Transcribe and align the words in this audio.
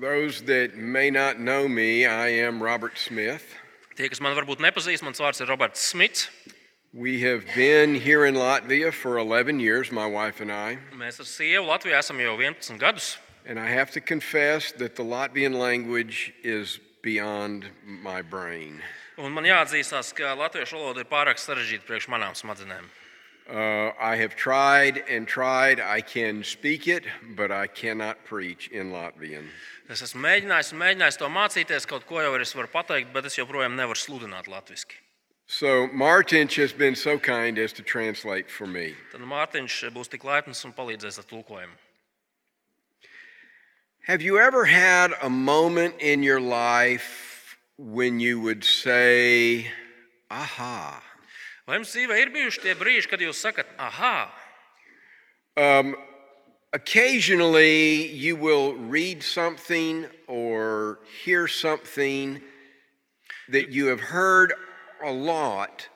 those 0.00 0.42
that 0.42 0.76
may 0.76 1.10
not 1.10 1.40
know 1.40 1.68
me, 1.68 2.06
I 2.06 2.28
am 2.28 2.62
Robert 2.62 2.98
Smith. 2.98 3.44
Tie, 3.96 4.08
kas 4.08 4.20
man 4.22 4.36
varbūt 4.38 4.62
nepazīst, 4.62 5.02
mans 5.02 5.18
vārds 5.18 5.42
ir 5.42 5.50
Roberts 5.50 5.82
Smits. 5.92 6.28
We 6.94 7.20
have 7.22 7.44
been 7.54 7.94
here 7.94 8.24
in 8.24 8.34
Latvia 8.34 8.92
for 8.92 9.18
11 9.18 9.60
years, 9.60 9.92
my 9.92 10.06
wife 10.06 10.40
and 10.40 10.52
I. 10.52 10.78
Mēs 10.96 11.18
ar 11.20 11.26
sievu 11.28 11.66
Latvijā 11.68 11.98
esam 11.98 12.22
jau 12.22 12.36
11 12.38 12.78
gadus. 12.78 13.18
And 13.44 13.58
I 13.58 13.66
have 13.66 13.90
to 13.92 14.00
confess 14.00 14.72
that 14.72 14.94
the 14.94 15.02
Latvian 15.02 15.58
language 15.58 16.32
is 16.42 16.78
beyond 17.02 17.66
my 17.84 18.22
brain. 18.22 18.80
Un 19.18 19.34
man 19.34 19.44
jāatzīstās, 19.44 20.14
ka 20.14 20.36
latviešu 20.38 20.78
valoda 20.78 21.02
ir 21.02 21.10
pārāk 21.10 21.42
sarežģīta 21.42 21.88
priekš 21.88 22.06
manām 22.12 22.38
smadzenēm. 22.38 22.86
Uh, 23.48 23.92
I 23.98 24.16
have 24.16 24.36
tried 24.36 25.02
and 25.08 25.26
tried. 25.26 25.80
I 25.80 26.02
can 26.02 26.44
speak 26.44 26.86
it, 26.86 27.04
but 27.34 27.50
I 27.50 27.66
cannot 27.66 28.24
preach 28.26 28.68
in 28.68 28.92
Latvian. 28.92 29.48
Es 29.88 30.02
esmu 30.04 30.20
mēģinājis, 30.20 30.74
un 30.74 30.82
mēģinājis 30.82 31.16
to 31.16 31.28
mācīties, 31.32 31.86
kaut 31.88 32.04
ko 32.08 32.20
jau 32.20 32.34
es 32.36 32.52
varu 32.52 32.68
pateikt, 32.68 33.12
bet 33.12 33.24
es 33.24 33.38
joprojām 33.38 33.76
nevaru 33.76 33.96
sludināt 33.96 34.48
latviešu. 34.48 34.98
So 35.48 35.88
Martinch 35.88 36.56
has 36.56 36.74
been 36.74 36.94
so 36.94 37.18
kind 37.18 37.58
as 37.58 37.72
to 37.72 37.82
translate 37.82 38.50
for 38.50 38.66
me. 38.66 38.94
Tad 39.12 39.22
Mārtiņš 39.24 39.88
būs 39.94 40.12
tik 40.12 40.24
laipns 40.28 40.60
un 40.68 40.74
palīdzēs 40.76 41.22
ar 41.22 41.24
tulkojumu. 41.24 41.72
Have 44.04 44.20
you 44.20 44.38
ever 44.38 44.66
had 44.66 45.12
a 45.22 45.30
moment 45.30 45.94
in 46.00 46.22
your 46.22 46.40
life 46.40 47.56
when 47.78 48.20
you 48.20 48.40
would 48.40 48.64
say, 48.64 49.70
aha? 50.30 51.00
Vai 51.64 51.80
jums 51.80 51.96
dzīvē 51.96 52.20
ir 52.20 52.32
bijuši 52.32 52.62
tie 52.66 52.76
brīži, 52.76 53.08
kad 53.08 53.20
jūs 53.24 53.40
sakat, 53.40 53.72
ah, 53.78 54.28
Um, 55.58 55.96
occasionally, 56.72 58.08
you 58.08 58.36
will 58.36 58.74
read 58.74 59.22
something 59.22 60.06
or 60.26 61.00
hear 61.24 61.48
something 61.48 62.40
that 63.48 63.70
you 63.70 63.86
have 63.86 64.00
heard 64.00 64.52
a 65.04 65.12
lot, 65.12 65.88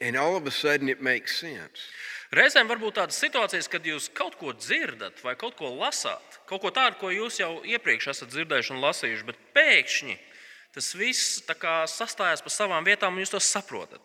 and 0.00 0.16
all 0.16 0.36
of 0.36 0.46
a 0.46 0.50
sudden 0.50 0.88
it 0.88 1.02
makes 1.02 1.40
sense. 1.40 1.88
Reizēm 2.34 2.66
var 2.66 2.80
būt 2.82 2.96
tādas 2.98 3.18
situācijas, 3.22 3.68
kad 3.70 3.84
jūs 3.86 4.08
kaut 4.10 4.34
ko 4.40 4.52
dzirdat 4.52 5.20
vai 5.22 5.36
kaut 5.38 5.54
ko 5.54 5.70
lasāt, 5.70 6.40
kaut 6.50 6.64
ko 6.64 6.72
tādu, 6.74 6.98
ko 6.98 7.12
jūs 7.14 7.38
jau 7.38 7.60
iepriekš 7.62 8.10
esat 8.10 8.32
dzirdējuši 8.32 8.74
un 8.74 8.82
lasījuši, 8.82 9.26
bet 9.28 9.38
pēkšņi 9.54 10.16
tas 10.74 10.90
viss 10.98 11.38
sastājas 11.94 12.42
pa 12.42 12.50
savām 12.50 12.84
vietām 12.84 13.14
un 13.14 13.22
jūs 13.22 13.30
to 13.30 13.38
saprotat. 13.38 14.02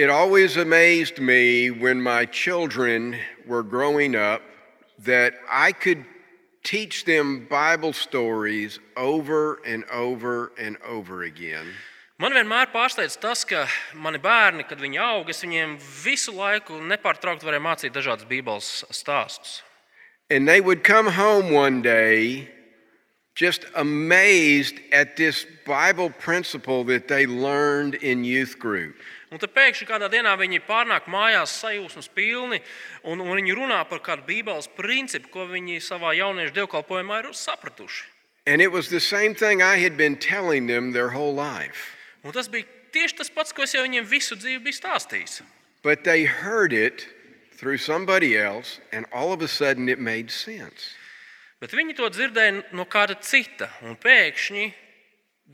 It 0.00 0.08
always 0.08 0.56
amazed 0.56 1.18
me 1.18 1.70
when 1.70 2.00
my 2.00 2.24
children 2.24 3.18
were 3.46 3.62
growing 3.62 4.16
up 4.16 4.40
that 5.00 5.34
I 5.46 5.72
could 5.72 6.06
teach 6.64 7.04
them 7.04 7.46
Bible 7.50 7.92
stories 7.92 8.78
over 8.96 9.60
and 9.66 9.84
over 9.92 10.52
and 10.58 10.78
over 10.88 11.24
again. 11.24 11.66
Man 12.16 12.32
vienmēr 12.32 12.72
pārsteidz 12.72 13.18
tas, 13.20 13.44
ka 13.44 13.66
mani 13.92 14.16
bērni, 14.24 14.64
kad 14.64 14.80
viņi 14.80 15.02
aug, 15.04 15.28
es 15.28 15.44
viņiem 15.44 15.76
visu 16.00 16.32
laiku 16.32 16.80
nepārtraukti 16.80 17.44
varēju 17.44 17.66
mācīt 17.68 17.92
dažādas 17.92 18.24
Bībeles 18.24 18.72
stāstus. 18.88 19.60
And 20.30 20.48
they 20.48 20.62
would 20.62 20.82
come 20.82 21.12
home 21.12 21.52
one 21.52 21.82
day 21.82 22.48
just 23.34 23.66
amazed 23.76 24.80
at 24.92 25.18
this 25.18 25.44
Bible 25.66 26.08
principle 26.08 26.84
that 26.84 27.08
they 27.08 27.26
learned 27.26 27.96
in 27.96 28.24
youth 28.24 28.58
group. 28.58 28.96
Un 29.30 29.38
tad 29.38 29.52
pēkšņi 29.54 29.86
kādā 29.86 30.08
dienā 30.10 30.32
viņi 30.38 30.58
pārnāk 30.66 31.06
mājās 31.06 31.52
sajūsmas 31.60 32.08
pilni, 32.10 32.58
un, 33.06 33.20
un 33.22 33.36
viņi 33.38 33.54
runā 33.54 33.78
par 33.86 34.02
kādu 34.02 34.26
Bībeles 34.26 34.66
principu, 34.74 35.30
ko 35.30 35.46
viņi 35.46 35.78
savā 35.86 36.16
jauniešu 36.18 36.56
dievkalpojumā 36.56 37.20
ir 37.22 37.30
sapratuši. 37.38 38.08
And 38.46 38.60
it 38.60 38.72
was 38.72 38.88
the 38.88 38.98
same 38.98 39.34
thing 39.34 39.62
I 39.62 39.76
had 39.76 39.96
been 39.96 40.16
telling 40.16 40.66
them 40.66 40.90
their 40.92 41.10
whole 41.14 41.34
life. 41.34 41.94
Un 42.24 42.34
tas 42.34 42.48
bija 42.50 42.66
tieši 42.90 43.20
tas 43.20 43.30
pats, 43.30 43.54
ko 43.54 43.62
es 43.62 43.76
jau 43.76 43.84
viņiem 43.84 44.08
visu 44.10 44.34
dzīvi 44.34 44.64
biju 44.64 44.80
stāstījis. 44.80 45.40
But 45.86 46.02
they 46.02 46.24
heard 46.24 46.72
it 46.72 47.06
through 47.56 47.78
somebody 47.78 48.36
else, 48.36 48.80
and 48.90 49.06
all 49.12 49.32
of 49.32 49.42
a 49.42 49.48
sudden 49.48 49.88
it 49.88 50.00
made 50.00 50.34
sense. 50.34 50.96
Bet 51.60 51.70
viņi 51.76 51.94
to 51.94 52.08
dzirdēja 52.10 52.72
no 52.72 52.86
kāda 52.88 53.14
cita, 53.20 53.68
un 53.84 53.94
pēkšņi 54.00 54.70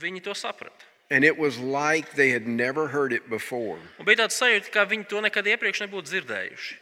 viņi 0.00 0.22
to 0.22 0.32
saprata. 0.38 0.85
And 1.10 1.24
it 1.24 1.38
was 1.38 1.58
like 1.58 2.14
they 2.14 2.30
had 2.30 2.48
never 2.48 2.88
heard 2.88 3.12
it 3.12 3.30
before. 3.30 3.78
Un 4.00 4.06
bija 4.06 4.24
tāds 4.24 4.40
sajūta, 4.40 4.72
ka 4.74 4.86
viņi 4.90 5.06
to 5.06 5.22
nekad 5.22 5.46
iepriekš 5.46 5.84
nebūtu 5.86 6.10
dzirdējuši. 6.10 6.74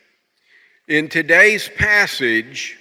In 0.89 1.09
today's 1.09 1.69
passage, 1.69 2.79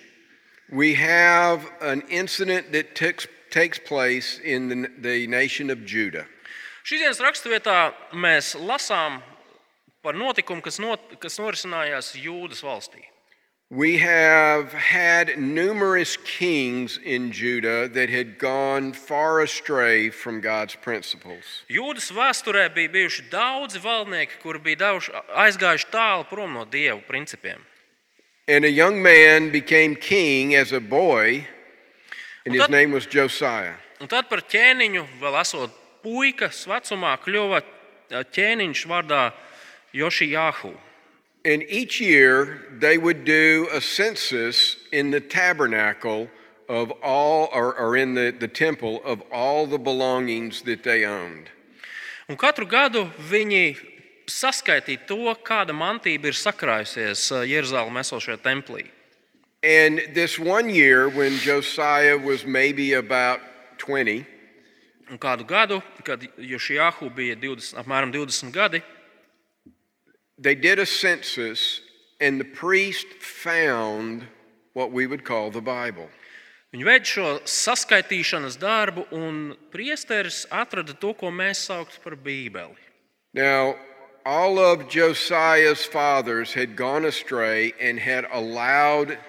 we 0.69 0.93
have 0.95 1.67
an 1.81 2.03
incident 2.09 2.71
that 2.71 2.95
takes 2.95 3.27
takes 3.53 3.77
place 3.77 4.39
in 4.43 4.67
the, 4.67 4.89
the 4.97 5.27
nation 5.27 5.69
of 5.69 5.85
Judah. 5.85 6.25
Šīs 6.83 7.03
dienas 7.03 7.21
raksturvietā 7.21 7.93
mēs 8.17 8.55
lasām 8.57 9.21
par 10.03 10.17
notikumu, 10.17 10.63
kas, 10.65 10.81
not, 10.83 11.03
kas 11.21 11.37
norisinājās 11.39 12.15
Jūdas 12.19 12.63
valstī. 12.65 13.05
We 13.75 13.97
have 13.97 14.71
had 14.71 15.39
numerous 15.39 16.15
kings 16.17 16.99
in 17.03 17.31
Judah 17.31 17.87
that 17.87 18.07
had 18.07 18.37
gone 18.37 18.93
far 18.93 19.41
astray 19.41 20.11
from 20.11 20.41
God's 20.41 20.75
principles. 20.75 21.65
Jūdas 21.71 22.11
vēsturē 22.13 22.67
bija 22.69 22.91
bijuši 22.93 23.23
daudzi 23.31 23.81
valdnieki, 23.81 24.37
kuri 24.43 24.61
bija 24.61 24.77
devuši, 24.83 25.15
aizgājuši 25.33 25.89
tālu 25.89 26.27
prom 26.29 26.53
no 26.53 26.65
dievu 26.65 27.01
principiem. 27.07 27.65
And 28.47 28.63
a 28.63 28.69
young 28.69 29.01
man 29.01 29.49
became 29.49 29.95
king 29.95 30.53
as 30.53 30.71
a 30.71 30.79
boy, 30.79 31.47
and 32.45 32.53
his 32.53 32.61
that- 32.61 32.69
name 32.69 32.91
was 32.91 33.07
Josiah. 33.07 33.73
Un 33.99 34.07
tad 34.07 34.29
par 34.29 34.41
ķēniņu, 34.41 35.07
vēl 35.19 35.39
esot 35.41 35.71
puikas 36.03 36.67
vecumā, 36.67 37.17
kļuva 37.25 37.63
ā, 38.11 38.23
ķēniņš 38.23 38.85
vārdā 38.85 39.33
Jošijāhu. 39.95 40.77
And 41.45 41.63
each 41.67 41.99
year 41.99 42.61
they 42.79 42.97
would 42.97 43.25
do 43.25 43.67
a 43.71 43.81
census 43.81 44.77
in 44.91 45.11
the 45.11 45.19
tabernacle 45.19 46.29
of 46.69 46.91
all, 47.03 47.49
or, 47.53 47.75
or 47.75 47.97
in 47.97 48.13
the, 48.13 48.33
the 48.37 48.47
temple, 48.47 49.01
of 49.03 49.21
all 49.31 49.67
the 49.67 49.77
belongings 49.77 50.61
that 50.61 50.83
they 50.83 51.05
owned. 51.05 51.49
Un 52.29 52.37
katru 52.37 52.63
gadu 52.63 53.09
viņi 53.29 53.75
saskaitīja 54.31 55.05
to, 55.07 55.35
kāda 55.43 55.75
mantība 55.75 56.31
ir 56.31 56.37
sakrājusies 56.39 57.27
ā, 57.35 57.43
Jeruzalemē 57.43 57.99
esošajā 58.07 58.39
templī. 58.39 58.87
And 59.61 60.01
this 60.13 60.39
one 60.39 60.69
year, 60.69 61.09
when 61.09 61.33
Josiah 61.37 62.17
was 62.17 62.45
maybe 62.45 62.93
about 62.93 63.41
20, 63.77 64.25
Un 65.11 65.19
kādu 65.19 65.43
gadu, 65.45 65.81
kad 66.03 66.23
Jošijāhu 66.39 67.09
bija 67.13 67.35
20, 67.35 67.75
apmēram 67.77 68.11
20 68.13 68.53
gadi, 68.55 68.79
they 70.37 70.55
did 70.55 70.79
a 70.79 70.85
census, 70.85 71.81
and 72.19 72.39
the 72.39 72.45
priest 72.45 73.07
found 73.19 74.25
what 74.73 74.91
we 74.91 75.07
would 75.07 75.23
call 75.23 75.51
the 75.51 75.61
Bible. 75.61 76.09
Viņi 76.73 76.85
veica 76.87 77.05
šo 77.05 77.25
saskaitīšanas 77.45 78.55
darbu, 78.57 79.05
un 79.13 79.53
priesteris 79.69 80.47
atrada 80.49 80.95
to, 80.97 81.13
ko 81.13 81.29
mēs 81.29 81.67
saucam 81.69 82.01
par 82.01 82.15
Bībeli. 82.17 82.81
Now, 83.33 83.75
all 84.25 84.57
of 84.57 84.89
Josiah's 84.89 85.85
fathers 85.85 86.53
had 86.53 86.75
gone 86.75 87.05
astray 87.05 87.73
and 87.79 87.99
had 87.99 88.25
allowed 88.31 89.19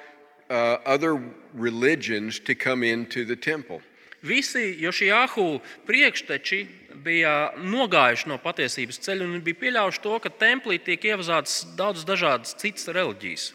uh, 0.49 0.79
other 0.87 1.21
religions 1.53 2.39
to 2.41 2.55
come 2.55 2.83
into 2.83 3.27
the 3.27 3.37
temple. 3.37 3.83
Visi 4.23 4.81
Jošijāhu 4.81 5.61
priekšteči 5.85 6.84
bija 7.05 7.53
nogājuši 7.61 8.31
no 8.31 8.39
patiesības 8.43 9.01
ceļa 9.05 9.27
un 9.29 9.43
bija 9.45 9.61
pieļāvuši 9.61 10.03
to, 10.05 10.15
ka 10.25 10.33
templī 10.41 10.79
tiek 10.83 11.05
ievazātas 11.13 11.63
daudzas 11.79 12.09
dažādas 12.09 12.57
citas 12.61 12.89
reliģijas. 12.89 13.53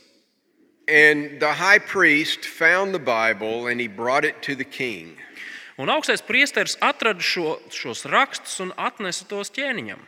And 0.90 1.40
the 1.40 1.54
high 1.54 1.80
priest 1.80 2.46
found 2.46 2.94
the 2.94 3.00
Bible 3.00 3.68
and 3.68 3.80
he 3.80 3.88
brought 3.88 4.26
it 4.26 4.42
to 4.42 4.56
the 4.56 4.66
king. 4.66 5.18
Un 5.78 5.88
augstais 5.88 6.22
priesteris 6.26 6.76
atrada 6.82 7.22
šo, 7.24 7.60
šos 7.72 8.04
rakstus 8.10 8.58
un 8.60 8.74
atnesa 8.76 9.28
tos 9.30 9.54
ķēniņam. 9.54 10.02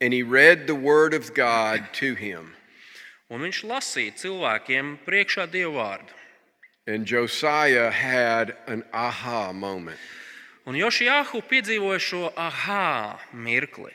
And 0.00 0.12
he 0.12 0.22
read 0.22 0.66
the 0.66 0.76
word 0.76 1.14
of 1.14 1.32
God 1.34 1.88
to 2.00 2.14
him. 2.14 2.52
Un 3.32 3.42
viņš 3.42 3.64
lasīja 3.66 4.14
cilvēkiem 4.20 4.98
priekšā 5.08 5.48
dievu 5.50 5.80
vārdu. 5.80 6.12
And 6.86 7.08
Josiah 7.10 7.90
had 7.90 8.54
an 8.68 8.84
aha 8.92 9.52
moment. 9.52 9.98
Un 10.66 10.74
Jošijāhu 10.74 11.42
piedzīvoja 11.46 12.00
šo 12.02 12.32
aha 12.36 13.18
mirkli. 13.32 13.92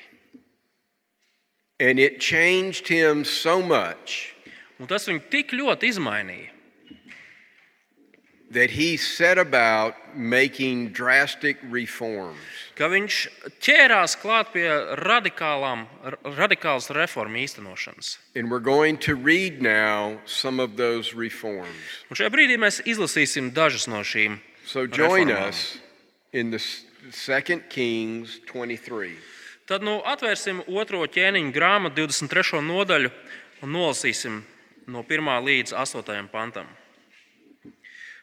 And 1.79 1.99
it 1.99 2.19
changed 2.21 2.87
him 2.87 3.25
so 3.25 3.61
much 3.61 4.35
Un 4.79 4.87
tas 4.87 5.05
viņu 5.09 5.21
tik 5.29 5.51
ļoti 5.53 5.89
izmainīja. 5.91 6.49
that 8.51 8.69
he 8.71 8.97
set 8.97 9.37
about 9.37 9.95
making 10.13 10.89
drastic 10.91 11.57
reforms. 11.69 12.37
ka 12.75 12.89
viņš 12.89 13.27
ķērās 13.63 14.17
klāt 14.19 14.51
pie 14.51 14.67
radikālām, 14.99 15.85
ra- 16.03 16.17
radikālas 16.35 16.89
reformu 16.91 17.37
īstenošanas. 17.45 18.17
And 18.35 18.49
we're 18.51 18.59
going 18.59 18.97
to 19.07 19.15
read 19.15 19.61
now 19.61 20.19
some 20.25 20.59
of 20.59 20.75
those 20.77 21.13
reforms. 21.13 22.03
Un 22.09 22.15
šajā 22.17 22.29
brīdī 22.33 22.57
mēs 22.59 22.81
izlasīsim 22.83 23.53
dažas 23.53 23.87
no 23.87 24.01
šīm. 24.03 24.39
So 24.65 24.85
join 24.85 25.27
Reformām. 25.29 25.47
us 25.49 25.77
in 26.33 26.49
the 26.51 26.59
s- 26.59 26.85
2 27.11 27.67
Kings 27.69 28.39
23. 28.45 29.17
Tad 29.65 29.83
nu, 29.83 30.01
atvērsim 30.05 30.63
otro 30.67 31.03
ķēniņu 31.07 31.53
grāmatu, 31.55 31.95
23. 32.03 32.61
nodaļu, 32.61 33.11
un 33.63 33.71
nolasīsim 33.71 34.41
no 34.87 35.03
1 35.03 35.39
līdz 35.45 35.73
8 35.73 36.27
pantam. 36.31 36.67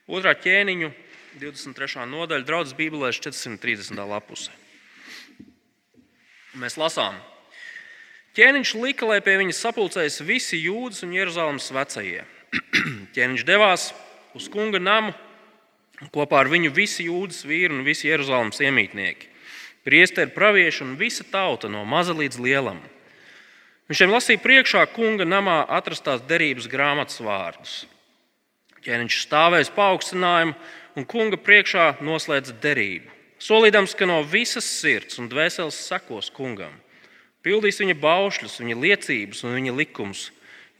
Otrā 0.08 0.34
ķēniņu, 0.34 0.92
23. 1.40 2.06
nodaļa, 2.08 2.44
draudzes 2.44 2.74
Bībelē, 2.76 3.12
430. 3.12 4.04
lapuse. 4.08 4.50
Mēs 6.58 6.78
lasām. 6.80 7.14
Ķēniņš 8.34 8.74
lika, 8.80 9.06
lai 9.06 9.20
pie 9.20 9.36
viņa 9.40 9.54
sapulcējas 9.56 10.20
visi 10.26 10.60
jūdas 10.62 11.02
un 11.04 11.12
Jeruzalemes 11.12 11.70
vecie. 11.74 12.24
Ķēniņš 13.14 13.44
devās 13.44 13.92
uz 14.38 14.48
kunga 14.52 14.80
namu, 14.80 15.12
kopā 16.14 16.44
ar 16.44 16.52
viņu 16.52 16.70
visi 16.74 17.08
jūdas 17.08 17.42
vīri 17.48 17.74
un 17.74 17.84
visi 17.86 18.08
Jeruzalemes 18.10 18.62
iemītnieki 18.62 19.34
priesteri, 19.88 20.30
pravieši 20.30 20.84
un 20.84 20.96
visa 21.00 21.24
tauta 21.24 21.68
no 21.72 21.80
maza 21.88 22.12
līdz 22.12 22.36
lielam. 22.44 22.80
Viņš 23.88 24.00
šiem 24.02 24.10
lasīja 24.12 24.42
priekšā 24.44 24.82
kunga 24.92 25.24
namā 25.24 25.62
atrastās 25.78 26.20
derības 26.28 26.66
grāmatas 26.68 27.22
vārdus. 27.24 27.76
Ķēniņš 28.84 29.22
stāvēs 29.24 29.72
paaugstinājumu 29.72 30.52
un 30.98 31.06
kunga 31.08 31.38
priekšā 31.40 31.86
noslēdz 32.04 32.52
derību, 32.60 33.08
solīdams, 33.40 33.96
ka 33.96 34.04
no 34.10 34.20
visas 34.28 34.68
sirds 34.68 35.16
un 35.22 35.30
dvēseles 35.32 35.80
sekos 35.88 36.28
kungam. 36.36 36.74
Pildīs 37.40 37.80
viņa 37.80 37.96
baušļus, 38.02 38.60
viņa 38.60 38.76
liecības 38.76 39.44
un 39.46 39.56
viņa 39.56 39.76
likumus, 39.78 40.28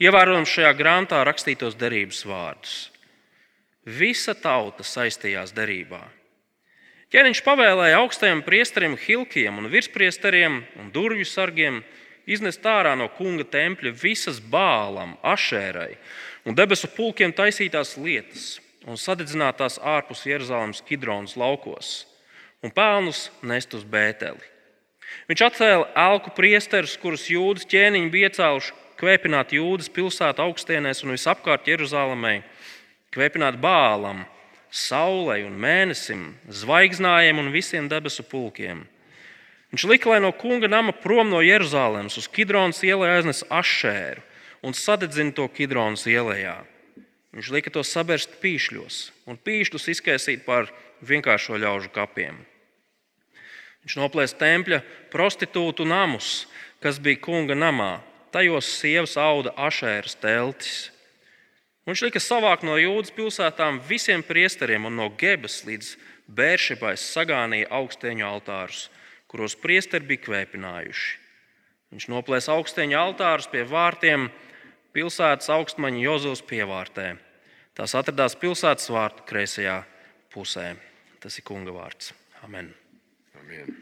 ievērojams 0.04 0.52
šajā 0.52 0.74
grāmatā 0.76 1.24
rakstītos 1.24 1.80
derības 1.80 2.26
vārdus. 2.28 2.76
Visa 3.88 4.34
tauta 4.36 4.84
saistījās 4.84 5.54
derībā. 5.56 6.02
Ķēniņš 7.08 7.40
pavēlēja 7.40 8.02
augstajam 8.02 8.42
priesterim 8.44 8.98
Hilkiem 9.00 9.62
un 9.62 9.70
virspriesteriem 9.72 10.58
un 10.76 10.90
durvju 10.92 11.24
sargiem 11.24 11.80
iznest 12.28 12.66
ārā 12.68 12.92
no 13.00 13.06
kunga 13.16 13.46
tempļa 13.48 13.94
visas 13.96 14.42
bālam, 14.44 15.14
ašērai 15.24 15.94
un 16.44 16.58
debesu 16.58 16.90
pulkiem 16.92 17.32
taisītās 17.32 17.94
lietas 17.96 18.58
un 18.84 19.00
sadedzināt 19.00 19.56
tās 19.62 19.78
ārpus 19.80 20.26
Jeruzalemes 20.28 20.84
Kidronas 20.84 21.38
laukos 21.40 22.04
un 22.60 22.74
pelnus 22.74 23.30
nest 23.40 23.72
uz 23.72 23.88
Bēteli. 23.88 24.44
Viņš 25.30 25.44
atcēla 25.46 25.88
elku 25.96 26.34
priesterus, 26.36 26.98
kurus 27.00 27.24
jūdas 27.32 27.64
ķēniņi 27.70 28.12
bija 28.12 28.28
iecēluši 28.28 28.76
kvēpināt 28.98 29.54
jūdas 29.56 29.88
pilsētu 29.94 30.42
augstienēs 30.44 31.04
un 31.06 31.14
visapkārt 31.14 31.68
Jeruzalemē, 31.70 32.42
kvēpināt 33.14 33.58
bālam, 33.62 34.24
saulei 34.70 35.44
un 35.46 35.56
mēnesim, 35.60 36.32
zvaigznājiem 36.48 37.40
un 37.40 37.52
visiem 37.54 37.88
debesu 37.88 38.24
pulkiem. 38.26 38.84
Viņš 39.72 39.84
lika, 39.88 40.08
lai 40.12 40.20
no 40.24 40.32
kunga 40.32 40.68
nama 40.68 40.94
prom 40.96 41.28
no 41.28 41.42
Jeruzalemes 41.44 42.16
uz 42.20 42.28
Kidronas 42.32 42.80
ielai 42.84 43.18
aiznes 43.18 43.42
ašēru 43.52 44.24
un 44.64 44.74
sadedzina 44.74 45.34
to 45.36 45.44
Kidronas 45.52 46.06
ielā. 46.08 46.62
Viņš 47.36 47.50
lika 47.52 47.70
to 47.70 47.84
sabērst 47.84 48.38
pīšļos 48.42 49.00
un 49.28 49.36
pīšļus 49.36 49.90
izkaisīt 49.92 50.46
par 50.46 50.70
vienkāršo 51.04 51.58
ļaužu 51.60 51.92
kapiem. 51.92 52.40
Viņš 53.84 53.98
noplēs 54.00 54.34
tempļa 54.36 54.80
prostitūtu 55.12 55.84
namus, 55.88 56.48
kas 56.80 56.98
bija 57.00 57.20
kunga 57.22 57.54
namā. 57.56 58.00
Tajos 58.32 58.68
sievas 58.80 59.16
auda 59.20 59.54
ašēras 59.56 60.16
teltis. 60.20 60.88
Viņš 61.88 62.02
lika 62.04 62.20
savākt 62.20 62.66
no 62.68 62.74
jūdas 62.76 63.14
pilsētām 63.16 63.78
visiem 63.88 64.20
priesteriem 64.20 64.84
un 64.90 64.98
no 65.00 65.06
Gebas 65.08 65.62
līdz 65.64 65.94
Bēršabai 66.28 66.92
sagānīja 67.00 67.70
augstēņu 67.78 68.26
altārus, 68.28 68.82
kuros 69.24 69.56
priesteri 69.56 70.04
bija 70.10 70.26
kvēpinājuši. 70.26 71.14
Viņš 71.94 72.08
noplēs 72.12 72.50
augstēņu 72.52 72.98
altārus 73.00 73.48
pie 73.48 73.64
vārtiem 73.64 74.28
pilsētas 74.92 75.48
augstmaņa 75.56 76.04
Jozovas 76.04 76.44
pievārtē. 76.44 77.08
Tās 77.72 77.96
atradās 77.96 78.36
pilsētas 78.36 78.92
vārtu 78.92 79.24
kreisajā 79.32 79.80
pusē. 80.34 80.74
Tas 81.24 81.40
ir 81.40 81.48
kunga 81.48 81.72
vārds. 81.72 82.12
Amen. 82.44 82.74
Amen. 83.40 83.76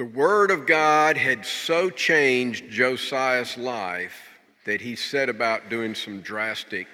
The 0.00 0.06
Word 0.06 0.50
of 0.50 0.64
God 0.64 1.18
had 1.18 1.44
so 1.44 1.90
changed 1.90 2.70
Josiah's 2.70 3.58
life 3.58 4.16
that 4.64 4.80
he 4.80 4.96
set 4.96 5.28
about 5.28 5.68
doing 5.68 5.94
some 5.94 6.22
drastic 6.22 6.86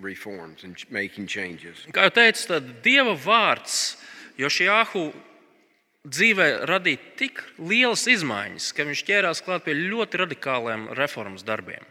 reforms 0.00 0.64
and 0.64 0.74
making 0.90 1.28
changes. 1.28 1.86
Kā 1.94 2.08
jau 2.08 2.16
teicu, 2.16 2.48
tad 2.50 2.82
Dieva 2.82 3.14
vārds 3.14 3.94
Jošijāhu 4.42 5.04
dzīvē 6.02 6.48
radīja 6.66 6.98
tik 7.22 7.44
lielas 7.62 8.08
izmaiņas, 8.10 8.72
ka 8.74 8.90
viņš 8.90 9.06
ķērās 9.06 9.44
klāt 9.46 9.62
pie 9.62 9.78
ļoti 9.78 10.24
radikāliem 10.24 10.88
reformas 10.98 11.46
darbiem. 11.46 11.86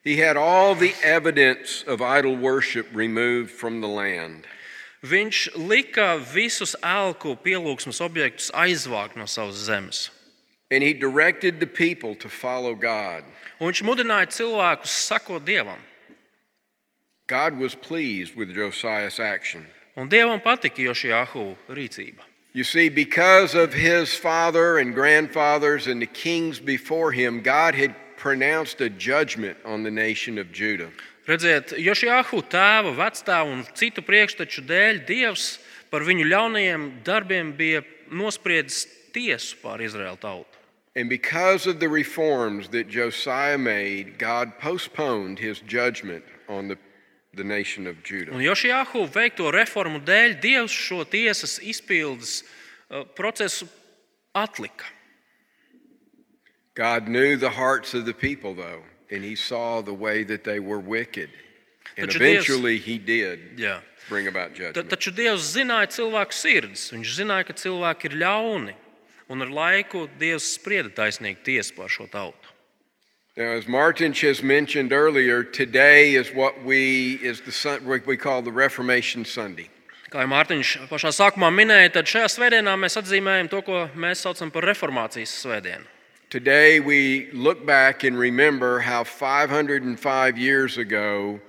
He 0.00 0.16
had 0.16 0.38
all 0.40 0.74
the 0.74 0.94
evidence 1.04 1.84
of 1.86 2.00
idol 2.00 2.34
worship 2.34 2.88
removed 2.94 3.50
from 3.50 3.82
the 3.82 3.92
land. 3.92 4.48
Viņš 5.02 5.54
lika 5.54 6.16
visus 6.18 6.74
elku 6.82 7.36
pielūgsmes 7.38 8.00
objektus 8.02 8.50
aizvākt 8.50 9.16
no 9.16 9.26
savas 9.30 9.60
zemes. 9.68 10.10
And 10.70 10.82
he 10.82 10.92
directed 10.92 11.60
the 11.60 11.66
people 11.66 12.14
to 12.16 12.28
follow 12.28 12.74
God. 12.74 13.24
Un 13.60 13.70
viņš 13.70 13.82
mudināja 13.86 14.28
cilvēkus 14.34 14.96
sekot 15.06 15.46
Dievam. 15.46 15.78
God 17.28 17.58
was 17.58 17.74
pleased 17.74 18.34
with 18.34 18.54
Josiah's 18.54 19.20
action. 19.20 19.66
Un 19.96 20.08
Dievam 20.08 20.42
patika 20.42 20.82
Jošijāhu 20.82 21.56
rīcība. 21.68 22.26
You 22.52 22.64
see, 22.64 22.88
because 22.88 23.54
of 23.54 23.72
his 23.72 24.14
father 24.14 24.78
and 24.78 24.94
grandfathers 24.94 25.86
and 25.86 26.02
the 26.02 26.06
kings 26.06 26.58
before 26.58 27.12
him, 27.12 27.40
God 27.40 27.74
had 27.74 27.94
pronounced 28.16 28.80
a 28.80 28.90
judgment 28.90 29.56
on 29.64 29.84
the 29.84 29.90
nation 29.90 30.38
of 30.38 30.50
Judah. 30.50 30.90
Redziet, 31.28 31.74
Jošijāhu 31.76 32.38
tēva, 32.48 32.94
vectēva 32.96 33.50
un 33.52 33.66
citu 33.76 34.00
priekšteču 34.00 34.62
dēļ 34.64 35.02
Dievs 35.04 35.58
par 35.92 36.06
viņu 36.08 36.24
ļaunajiem 36.24 36.86
darbiem 37.04 37.50
bija 37.52 37.82
nospriedzis 38.08 38.86
tiesu 39.12 39.58
pār 39.60 39.84
Izraēlu 39.84 40.16
tautu. 40.22 40.56
And 40.96 41.10
because 41.10 41.66
of 41.66 41.80
the 41.80 41.88
reforms 41.88 42.70
that 42.70 42.88
Josiah 42.88 43.58
made, 43.58 44.16
God 44.18 44.56
postponed 44.58 45.38
his 45.38 45.60
judgment 45.60 46.24
on 46.48 46.68
the, 46.68 46.78
the 47.34 47.44
nation 47.44 47.86
of 47.86 48.02
Judah. 48.02 48.32
Un 48.32 48.40
Jošijāhu 48.40 49.04
veikto 49.12 49.52
reformu 49.52 50.00
dēļ 50.00 50.40
Dievs 50.40 50.72
šo 50.72 51.04
tiesas 51.04 51.58
izpildes 51.60 52.40
uh, 52.40 53.04
procesu 53.04 53.68
atlika. 54.32 54.88
God 56.74 57.04
knew 57.06 57.36
the 57.36 57.50
hearts 57.50 57.92
of 57.92 58.06
the 58.06 58.14
people, 58.14 58.54
though, 58.54 58.80
and 59.10 59.24
he 59.24 59.34
saw 59.34 59.80
the 59.80 59.94
way 59.94 60.24
that 60.24 60.44
they 60.44 60.60
were 60.60 60.78
wicked. 60.80 61.30
And 61.96 62.08
Taču 62.10 62.18
Dievs- 62.18 62.30
eventually 62.30 62.78
he 62.78 62.98
did 62.98 63.58
Jā. 63.58 63.80
bring 64.08 64.26
about 64.28 64.54
judgment. 64.54 64.88
Taču 64.88 65.12
Dievs 65.12 65.56
zināja 65.56 65.88
cilvēku 65.88 66.32
sirdis. 66.32 66.90
Viņš 66.92 67.16
zināja, 67.20 67.46
ka 67.46 67.52
cilvēki 67.54 68.04
ir 68.12 68.18
ļauni. 68.22 68.74
Un 69.28 69.42
ar 69.42 69.48
laiku 69.48 70.08
Dievs 70.18 70.58
sprieda 70.58 70.90
taisnīgu 70.90 71.42
tiesu 71.44 71.74
par 71.74 71.88
šo 71.88 72.08
tautu. 72.08 72.48
Now, 73.36 73.52
as 73.52 73.68
Martin 73.68 74.12
has 74.14 74.42
mentioned 74.42 74.92
earlier, 74.92 75.44
today 75.44 76.14
is 76.14 76.32
what 76.34 76.64
we 76.64 77.20
is 77.22 77.40
the 77.42 77.80
what 77.84 78.04
we 78.06 78.16
call 78.16 78.42
the 78.42 78.50
Reformation 78.50 79.24
Sunday. 79.24 79.68
Kā 80.10 80.24
jau 80.24 80.28
Mārtiņš 80.32 80.88
pašā 80.88 81.12
sākumā 81.12 81.50
minēja, 81.52 81.92
tad 81.92 82.08
šajā 82.08 82.28
svētdienā 82.32 82.72
mēs 82.80 82.96
atzīmējam 82.96 83.50
to, 83.52 83.60
ko 83.62 83.90
mēs 83.94 84.24
saucam 84.24 84.50
par 84.50 84.64
reformācijas 84.64 85.34
svētdienu. 85.44 85.84
Today 86.30 86.78
we 86.78 87.30
look 87.32 87.64
back 87.64 88.04
and 88.04 88.18
remember 88.18 88.80
how 88.80 89.02
505 89.02 90.36
years 90.36 90.76
ago 90.76 91.40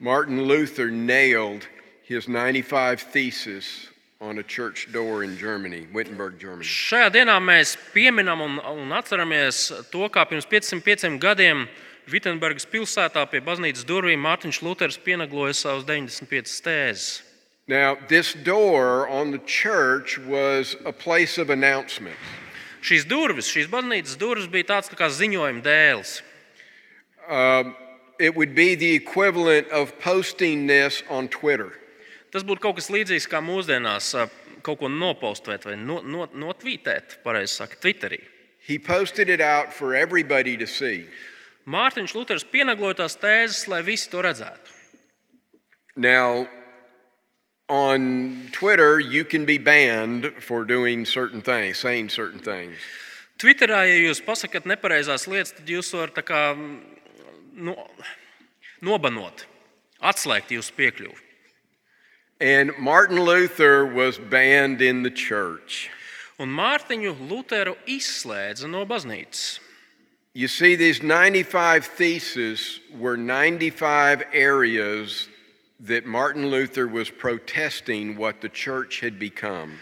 Martin 0.00 0.44
Luther 0.44 0.90
nailed 0.90 1.68
his 2.04 2.26
95 2.26 3.02
thesis 3.02 3.88
on 4.22 4.38
a 4.38 4.42
church 4.42 4.90
door 4.90 5.24
in 5.24 5.36
Germany, 5.36 5.86
Wittenberg, 5.92 6.38
Germany. 6.38 6.64
Šajā 6.64 7.10
dienā 7.12 7.36
mēs 7.36 7.76
pieminam 7.92 8.40
un, 8.40 8.56
un 8.64 8.94
atceramies 8.96 9.68
to, 9.92 10.08
kā 10.08 10.24
pirms 10.24 10.48
505 10.48 11.20
gadiem 11.20 11.66
Vitsenburgas 12.08 12.64
pilsētā 12.64 13.26
pie 13.28 13.42
baznīcas 13.44 13.84
durvīm 13.84 14.24
Mārtiņš 14.24 14.62
Luters 14.64 14.96
pienagloja 15.04 15.52
savus 15.52 15.84
95 15.84 16.64
tēzes. 16.64 17.20
Now, 17.68 17.98
this 18.08 18.32
door 18.32 19.06
on 19.06 19.32
the 19.32 19.44
church 19.44 20.16
was 20.16 20.76
a 20.86 20.92
place 20.92 21.36
of 21.36 21.50
announcement. 21.50 22.16
Šīs 22.84 23.06
durvis, 23.08 23.48
šīs 23.48 23.70
baznīcas 23.72 24.18
durvis 24.20 24.50
bija 24.52 24.74
tāds 24.74 24.90
tā 24.92 24.98
kā 24.98 25.08
ziņojuma 25.08 25.64
dēls. 25.64 26.18
Um, 27.24 27.74
it 28.20 28.36
would 28.36 28.54
be 28.54 28.74
the 28.74 28.92
equivalent 28.94 29.70
of 29.72 29.98
posting 29.98 30.66
this 30.66 31.02
on 31.08 31.28
Twitter. 31.28 31.72
Tas 32.34 32.44
būtu 32.44 32.60
kaut 32.60 32.76
kas 32.76 32.90
līdzīgs 32.92 33.28
kā 33.30 33.40
mūsdienās 33.40 34.10
kaut 34.64 34.80
ko 34.80 34.88
nopostēt 34.88 35.64
vai 35.68 35.76
no, 35.80 36.00
no, 36.02 36.26
notvītēt, 36.32 37.20
pareizi 37.24 37.60
sakot, 37.60 37.80
Twitterī. 37.84 38.20
He 38.64 38.78
posted 38.78 39.28
it 39.28 39.40
out 39.40 39.72
for 39.72 39.94
everybody 39.94 40.56
to 40.56 40.66
see. 40.66 41.04
Mārtiņš 41.68 42.14
Luters 42.16 42.44
pienagloja 42.48 43.02
tās 43.02 43.16
tēzes, 43.20 43.64
lai 43.68 43.80
visi 43.84 44.08
to 44.12 44.20
redzētu. 44.24 44.72
Now, 45.96 46.44
on 47.74 48.48
Twitter, 48.52 49.00
you 49.00 49.24
can 49.24 49.44
be 49.44 49.58
banned 49.58 50.32
for 50.38 50.64
doing 50.64 51.04
certain 51.04 51.42
things, 51.42 51.78
saying 51.78 52.08
certain 52.08 52.38
things. 52.38 52.76
Twitterā, 53.38 53.82
ja 53.90 53.96
jūs 53.98 54.22
pasakāt 54.22 54.68
nepareizās 54.70 55.26
lietas, 55.26 55.54
tad 55.56 55.68
jūs 55.68 55.90
varat 55.96 56.14
tā 56.14 56.22
kā, 56.22 56.42
mm, 56.54 56.78
no, 57.66 57.74
nobanot, 58.84 59.46
atslēgt 60.00 60.54
jūsu 60.54 60.76
piekļuvi. 60.78 61.18
And 62.40 62.72
Martin 62.78 63.20
Luther 63.24 63.86
was 63.86 64.18
banned 64.18 64.80
in 64.82 65.02
the 65.02 65.10
church. 65.10 65.90
Un 66.38 66.50
Mārtiņu 66.50 67.14
Lutheru 67.30 67.76
izslēdza 67.86 68.70
no 68.70 68.84
baznīcas. 68.86 69.60
You 70.34 70.48
see, 70.48 70.74
these 70.74 71.00
95 71.00 71.86
theses 71.86 72.80
were 72.98 73.16
95 73.16 74.24
areas 74.32 75.28
that 75.80 76.06
Martin 76.06 76.46
Luther 76.48 76.86
was 76.86 77.10
protesting 77.10 78.16
what 78.16 78.40
the 78.40 78.48
church 78.48 79.00
had 79.00 79.18
become. 79.18 79.78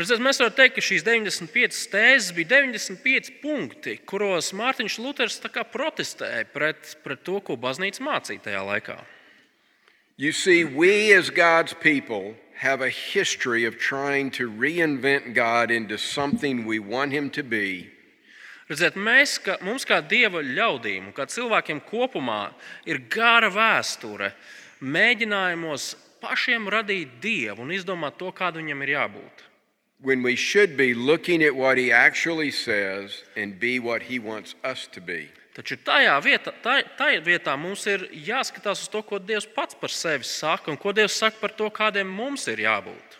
Redziet, 0.00 0.22
mēs 0.24 0.38
varam 0.40 0.54
teikt, 0.56 0.78
ka 0.78 0.80
šīs 0.80 1.02
95 1.04 1.78
tēzes 1.92 2.30
bija 2.32 2.62
95 2.62 3.26
punkti, 3.42 3.98
kuros 4.08 4.54
Mārtiņš 4.56 4.96
Luters 5.04 5.36
protestēja 5.44 6.46
pret, 6.48 6.94
pret 7.04 7.20
to, 7.22 7.40
ko 7.44 7.56
baznīca 7.60 8.00
mācīja 8.00 8.40
tajā 8.46 8.62
laikā. 8.64 8.96
You 10.16 10.32
see, 10.32 10.64
we 10.64 11.12
as 11.12 11.28
God's 11.28 11.74
people 11.74 12.34
have 12.54 12.80
a 12.80 12.88
history 12.88 13.66
of 13.66 13.76
trying 13.76 14.30
to 14.32 14.50
reinvent 14.50 15.34
God 15.34 15.70
into 15.70 15.98
something 15.98 16.64
we 16.64 16.78
want 16.78 17.12
Him 17.12 17.28
to 17.30 17.42
be. 17.42 17.90
Redziet, 18.70 18.96
mēs, 18.96 19.36
kā, 19.42 19.58
mums 19.60 19.84
kā 19.84 20.00
dieva 20.00 20.40
ļaudīm, 20.40 21.12
kā 21.12 21.24
cilvēkiem 21.28 21.80
kopumā, 21.88 22.52
ir 22.86 23.02
gara 23.10 23.48
vēsture 23.52 24.32
mēģinājumos 24.80 25.94
pašiem 26.20 26.68
radīt 26.68 27.20
dievu 27.22 27.64
un 27.64 27.72
izdomāt 27.76 28.18
to, 28.20 28.32
kādu 28.32 28.60
viņam 28.60 28.82
ir 28.84 28.96
jābūt. 28.96 29.46
when 30.02 30.22
we 30.22 30.34
should 30.34 30.76
be 30.76 30.94
looking 30.94 31.42
at 31.42 31.54
what 31.54 31.76
he 31.76 31.92
actually 31.92 32.50
says 32.50 33.22
and 33.36 33.60
be 33.60 33.78
what 33.78 34.02
he 34.02 34.18
wants 34.18 34.54
us 34.64 34.88
to 34.92 35.00
be. 35.00 35.28
Taču 35.54 35.76
tajā 35.84 36.14
vietā, 36.22 36.52
tai, 36.62 36.82
tajā 36.96 37.20
vietā 37.26 37.56
mums 37.58 37.84
ir 37.90 38.06
jāskatās 38.14 38.84
uz 38.86 38.88
to, 38.88 39.02
ko 39.02 39.18
Dievs 39.18 39.48
pats 39.54 39.74
par 39.74 39.90
sevi 39.90 40.24
saka 40.24 40.70
un 40.70 40.78
ko 40.78 40.92
Dievs 40.92 41.18
saka 41.18 41.36
par 41.40 41.52
to, 41.58 41.68
kādiem 41.68 42.06
mums 42.06 42.46
ir 42.48 42.62
jābūt. 42.64 43.18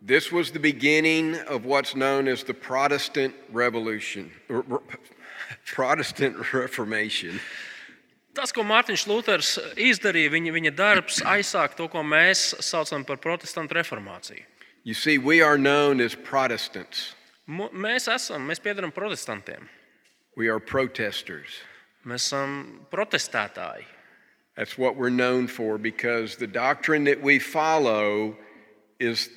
This 0.00 0.30
was 0.30 0.52
the 0.52 0.60
beginning 0.60 1.34
of 1.48 1.64
what's 1.64 1.94
known 1.96 2.28
as 2.28 2.44
the 2.44 2.54
Protestant 2.54 3.34
Revolution, 3.50 4.30
Protestant 5.66 6.52
Reformation. 6.52 7.40
Tas, 8.34 8.50
ko 8.52 8.64
Mārtiņš 8.66 9.04
Luters 9.06 9.52
izdarīja, 9.78 10.32
viņa, 10.34 10.52
viņa 10.56 10.72
darbs 10.74 11.20
aizsāka 11.22 11.76
to, 11.78 11.86
ko 11.88 12.02
mēs 12.02 12.54
saucam 12.66 13.04
par 13.06 13.20
protestantu 13.22 13.76
reformāciju. 13.78 14.42
You 14.84 14.94
see, 14.94 15.18
we 15.18 15.40
are 15.40 15.56
known 15.56 16.00
as 16.00 16.14
Protestants. 16.14 17.14
Mu- 17.46 17.70
Mēs 17.72 18.08
esam, 18.10 18.44
mēs 18.48 18.60
piedarām 18.60 18.90
protestantiem. 18.92 19.68
We 20.36 20.48
are 20.48 20.58
protesters. 20.58 21.60
Mēs 22.04 22.26
esam 22.26 22.86
protestētāji. 22.90 23.84
That's 24.56 24.76
what 24.78 24.96
we're 24.96 25.10
known 25.14 25.46
for 25.46 25.78
because 25.78 26.36
the 26.36 26.46
doctrine 26.46 27.04
that 27.04 27.20
we 27.22 27.38
follow 27.38 28.36
is 29.00 29.28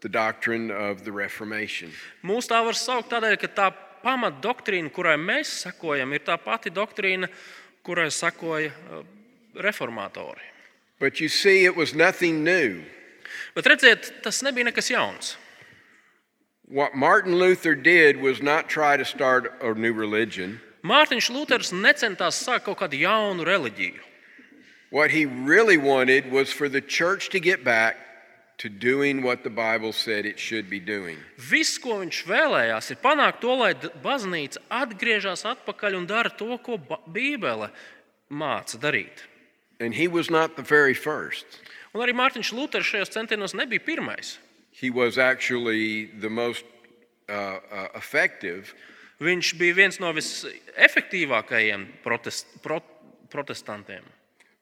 the 0.00 0.08
doctrine 0.08 0.70
of 0.70 1.04
the 1.04 1.12
Reformation. 1.12 1.90
Mūsu 2.22 2.50
tā 2.52 2.62
var 2.64 2.74
saukt 2.78 3.10
tādēļ, 3.12 3.36
ka 3.40 3.48
tā 3.48 3.68
pamatdoktrīna, 4.04 4.90
kurai 4.92 5.16
mēs 5.18 5.52
sekojam, 5.64 6.12
ir 6.12 6.24
tā 6.26 6.36
pati 6.42 6.70
doktrīna, 6.74 7.28
kurai 7.84 8.10
sekoja 8.10 8.72
uh, 8.72 9.02
reformatori. 9.54 10.40
But 10.98 11.20
you 11.20 11.28
see, 11.28 11.64
it 11.64 11.76
was 11.76 11.94
nothing 11.94 12.42
new. 12.44 12.82
Bet 13.54 13.64
redziet, 13.64 14.22
tas 14.22 14.42
nebija 14.42 14.70
nekas 14.70 14.90
jauns. 14.90 15.36
What 16.66 16.94
Martin 16.94 17.36
Luther 17.36 17.74
did 17.74 18.16
was 18.16 18.40
not 18.40 18.68
try 18.68 18.96
to 18.96 19.04
start 19.04 19.52
a 19.60 19.74
new 19.74 19.92
religion. 19.92 20.60
Mārtiņš 20.84 21.30
Luters 21.32 21.72
necentās 21.72 22.40
sākt 22.40 22.64
kaut 22.64 22.78
kādu 22.78 22.98
jaunu 23.00 23.44
reliģiju. 23.44 24.00
What 24.90 25.10
he 25.10 25.26
really 25.26 25.76
wanted 25.76 26.30
was 26.30 26.52
for 26.52 26.68
the 26.68 26.80
church 26.80 27.30
to 27.30 27.40
get 27.40 27.64
back 27.64 27.96
to 28.58 28.68
doing 28.68 29.22
what 29.22 29.42
the 29.42 29.50
Bible 29.50 29.92
said 29.92 30.26
it 30.26 30.38
should 30.38 30.70
be 30.70 30.80
doing. 30.80 31.18
Viss, 31.36 31.78
ko 31.78 32.00
viņš 32.02 32.22
vēlējās, 32.28 32.90
ir 32.94 33.00
panākt 33.02 33.42
to, 33.42 33.54
lai 33.58 33.74
baznīca 34.04 34.62
atgriežas 34.70 35.44
atpakaļ 35.48 35.98
un 35.98 36.06
dara 36.06 36.30
to, 36.30 36.56
ko 36.62 36.78
Bībele 37.06 37.70
māca 38.30 38.78
darīt. 38.78 39.26
And 39.80 39.94
he 39.94 40.06
was 40.08 40.30
not 40.30 40.56
the 40.56 40.62
very 40.62 40.94
first. 40.94 41.44
Un 41.94 42.02
arī 42.02 42.14
Mārtiņš 42.14 42.54
Luters 42.54 42.86
šajos 42.86 43.12
centienos 43.14 43.54
nebija 43.54 43.82
pirmais. 43.82 44.38
He 44.70 44.90
was 44.90 45.18
actually 45.18 46.10
the 46.18 46.30
most 46.30 46.64
uh, 47.28 47.58
uh, 47.70 47.88
effective, 47.94 48.74
Viņš 49.22 49.52
bija 49.58 49.76
viens 49.78 50.00
no 50.02 50.10
visefektīvākajiem 50.14 51.86
protest, 52.02 52.48
pro, 52.64 52.80
protestantiem. 53.30 54.02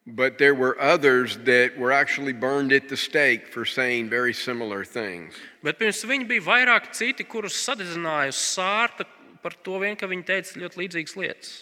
But 0.05 0.37
there 0.37 0.55
were 0.55 0.79
others 0.79 1.37
that 1.45 1.77
were 1.77 1.91
actually 1.91 2.33
burned 2.33 2.73
at 2.73 2.89
the 2.89 2.97
stake 2.97 3.47
for 3.47 3.65
saying 3.65 4.09
very 4.09 4.33
similar 4.33 4.83
things. 4.83 5.35
Bet 5.63 5.79
pirms 5.79 6.03
viņa 6.03 6.27
bija 6.27 6.43
vairāki 6.43 6.91
citi, 6.91 7.23
kurus 7.23 7.55
sadedzināja 7.55 8.33
uz 8.33 8.39
sārta 8.39 9.07
par 9.41 9.55
to, 9.63 9.79
vien, 9.79 9.95
ka 9.95 10.07
viņi 10.07 10.25
teica 10.27 10.59
ļoti 10.59 10.81
līdzīgas 10.83 11.15
lietas. 11.19 11.53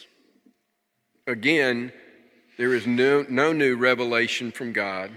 Again, 1.28 1.92
there 2.58 2.74
is 2.74 2.88
no, 2.88 3.26
no 3.30 3.54
new 3.54 3.76
revelation 3.76 4.52
from 4.52 4.74
God. 4.74 5.12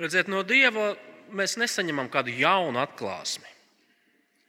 Redziet, 0.00 0.26
no 0.26 0.42
Dieva 0.42 0.96
mēs 1.30 1.56
nesaņemam 1.58 2.10
kādu 2.10 2.34
jaunu 2.34 2.82
atklāsmi. 2.82 3.46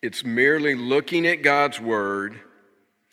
It's 0.01 0.25
merely 0.25 0.75
looking 0.75 1.27
at 1.27 1.43
God's 1.43 1.79
word 1.79 2.33
and 2.33 2.33
believing 2.33 2.41
it. 2.41 2.52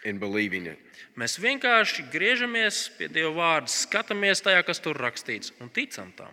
Mēs 0.05 1.37
vienkārši 1.39 2.07
griežamies 2.13 2.91
pie 2.97 3.09
Dieva 3.13 3.33
vārda, 3.37 3.69
skatāmies 3.69 4.41
tajā, 4.41 4.63
kas 4.65 4.81
tur 4.81 4.97
rakstīts, 4.97 5.53
un 5.61 5.69
ticam 5.69 6.13
tam. 6.17 6.33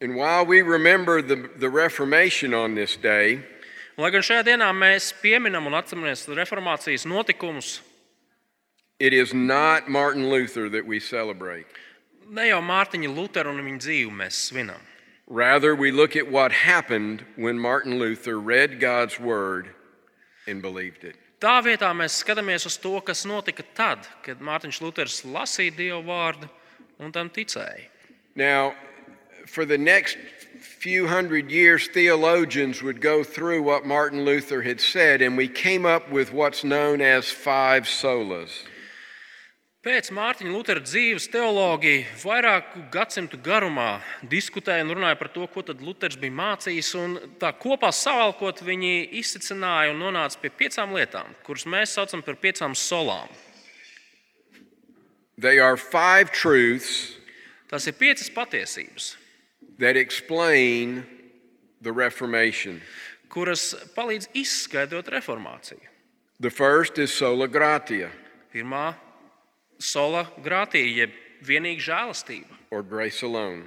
And 0.00 0.16
while 0.16 0.44
we 0.44 0.62
remember 0.62 1.22
the, 1.22 1.48
the 1.56 1.70
Reformation 1.70 2.52
on 2.54 2.74
this 2.74 2.96
day, 2.96 3.38
Un, 3.96 4.02
lai 4.02 4.10
gan 4.10 4.24
šajā 4.26 4.42
dienā 4.42 4.72
mēs 4.74 5.12
pieminam 5.22 5.68
un 5.70 5.76
atceramies 5.78 6.26
reformācijas 6.26 7.04
notikumus, 7.06 7.80
it 8.98 9.12
is 9.12 9.32
not 9.32 9.88
Martin 9.88 10.28
Luther 10.28 10.68
that 10.68 10.84
we 10.84 10.98
celebrate. 10.98 11.66
ne 12.28 12.48
jau 12.48 12.58
Mārtiņa 12.62 13.14
Lutera 13.14 13.50
un 13.52 13.62
viņa 13.62 13.78
dzīvi 13.84 14.10
mēs 14.10 14.40
svinam. 14.50 14.80
Rather, 15.28 15.74
we 15.76 15.90
look 15.92 16.16
at 16.16 16.26
what 16.28 16.52
happened 16.52 17.24
when 17.36 17.58
Martin 17.58 17.98
Luther 17.98 18.38
read 18.40 18.80
God's 18.80 19.20
word 19.20 19.68
and 20.48 20.60
believed 20.60 21.04
it. 21.04 21.16
Tā 21.44 21.58
vietā 21.60 21.90
mēs 21.92 22.22
skatāmies 22.22 22.64
uz 22.64 22.78
to, 22.80 22.94
kas 23.04 23.26
notika 23.28 23.60
tad, 23.76 24.06
kad 24.24 24.40
Mārtiņš 24.40 24.78
Luters 24.80 25.16
lasīja 25.28 25.74
Dieva 25.76 25.98
vārdu 26.00 26.48
un 26.96 27.12
tam 27.12 27.28
ticēja. 27.28 27.84
Now, 28.34 28.72
for 29.44 29.66
the 29.66 29.76
next 29.76 30.16
few 30.80 31.06
hundred 31.06 31.50
years, 31.50 31.86
theologians 31.88 32.82
would 32.82 32.98
go 32.98 33.22
through 33.22 33.62
what 33.62 33.84
Martin 33.84 34.24
Luther 34.24 34.62
had 34.62 34.80
said, 34.80 35.20
and 35.20 35.36
we 35.36 35.46
came 35.46 35.84
up 35.84 36.10
with 36.10 36.32
what's 36.32 36.64
known 36.64 37.02
as 37.02 37.28
five 37.28 37.84
solas. 37.84 38.64
Pēc 39.84 40.06
Mārtiņa 40.16 40.48
Lutera 40.48 40.80
dzīves 40.80 41.26
teologi 41.28 42.06
vairāku 42.22 42.86
gadsimtu 42.88 43.36
garumā 43.44 43.98
diskutēja 44.32 44.80
un 44.80 44.94
runāja 44.96 45.18
par 45.20 45.28
to, 45.34 45.44
ko 45.44 45.60
Luters 45.76 46.16
bija 46.16 46.32
mācījis. 46.32 46.94
un 46.96 47.18
Tā 47.36 47.50
kopā 47.52 47.90
savalkot, 47.92 48.62
viņi 48.64 49.10
izsicināja 49.20 49.92
un 49.92 50.00
nonāca 50.00 50.40
pie 50.40 50.48
piecām 50.48 50.96
lietām, 50.96 51.28
kuras 51.44 51.66
mēs 51.68 51.92
saucam 51.98 52.24
par 52.24 52.40
piecām 52.40 52.72
solām. 52.72 53.28
Tas 57.68 57.86
ir 57.86 57.92
piecas 58.00 58.32
patiesības, 58.32 59.18
kuras 63.28 63.74
palīdz 63.92 64.32
izskaidrot 64.32 65.12
reformāciju. 65.12 65.92
The 66.40 66.50
first 66.50 66.96
is 66.98 67.12
sola 67.12 67.46
gratia, 67.46 68.08
Pirmā 68.54 68.94
sola 69.78 70.24
grātīja, 70.42 70.94
jeb 70.96 71.12
vienīga 71.42 71.80
žēlastība. 71.80 72.46
or 72.70 72.82
grace 72.82 73.22
alone. 73.22 73.66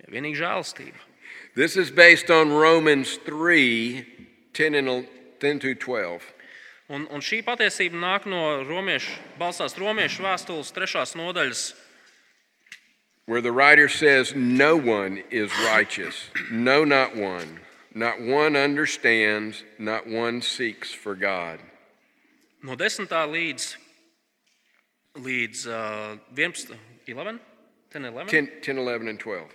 Ja, 0.00 0.06
vienīga 0.12 0.36
žēlastība. 0.40 0.94
This 1.54 1.76
is 1.76 1.90
based 1.90 2.30
on 2.30 2.50
Romans 2.52 3.18
3 3.26 4.06
10 4.52 4.74
and 4.74 4.88
el- 4.88 5.06
10 5.40 5.58
to 5.60 5.74
12. 5.74 6.22
Un, 6.88 7.06
un 7.10 7.20
šī 7.20 7.42
patiesība 7.44 7.94
nāk 7.94 8.26
no 8.26 8.64
romiešu, 8.64 9.10
balstās 9.38 9.76
romiešu 9.78 10.22
vēstules 10.22 10.72
trešās 10.74 11.14
nodaļas, 11.14 11.74
where 13.26 13.40
the 13.40 13.52
writer 13.52 13.88
says, 13.88 14.34
No 14.34 14.76
one 14.76 15.22
is 15.30 15.50
righteous, 15.64 16.30
no, 16.50 16.84
not 16.84 17.14
one. 17.16 17.60
Not 17.94 18.20
one 18.20 18.54
understands, 18.56 19.64
not 19.78 20.06
one 20.06 20.42
seeks 20.42 20.92
for 20.92 21.14
God. 21.14 21.58
no 22.62 22.74
10. 22.76 23.06
līdz, 23.08 23.76
līdz 25.18 25.66
uh, 25.66 26.18
11. 26.36 26.74
11? 27.06 27.40
10, 27.92 28.04
11? 28.04 28.30
10, 28.30 28.50
10 28.62 28.78
11, 28.78 29.08
and 29.08 29.18
12. 29.18 29.48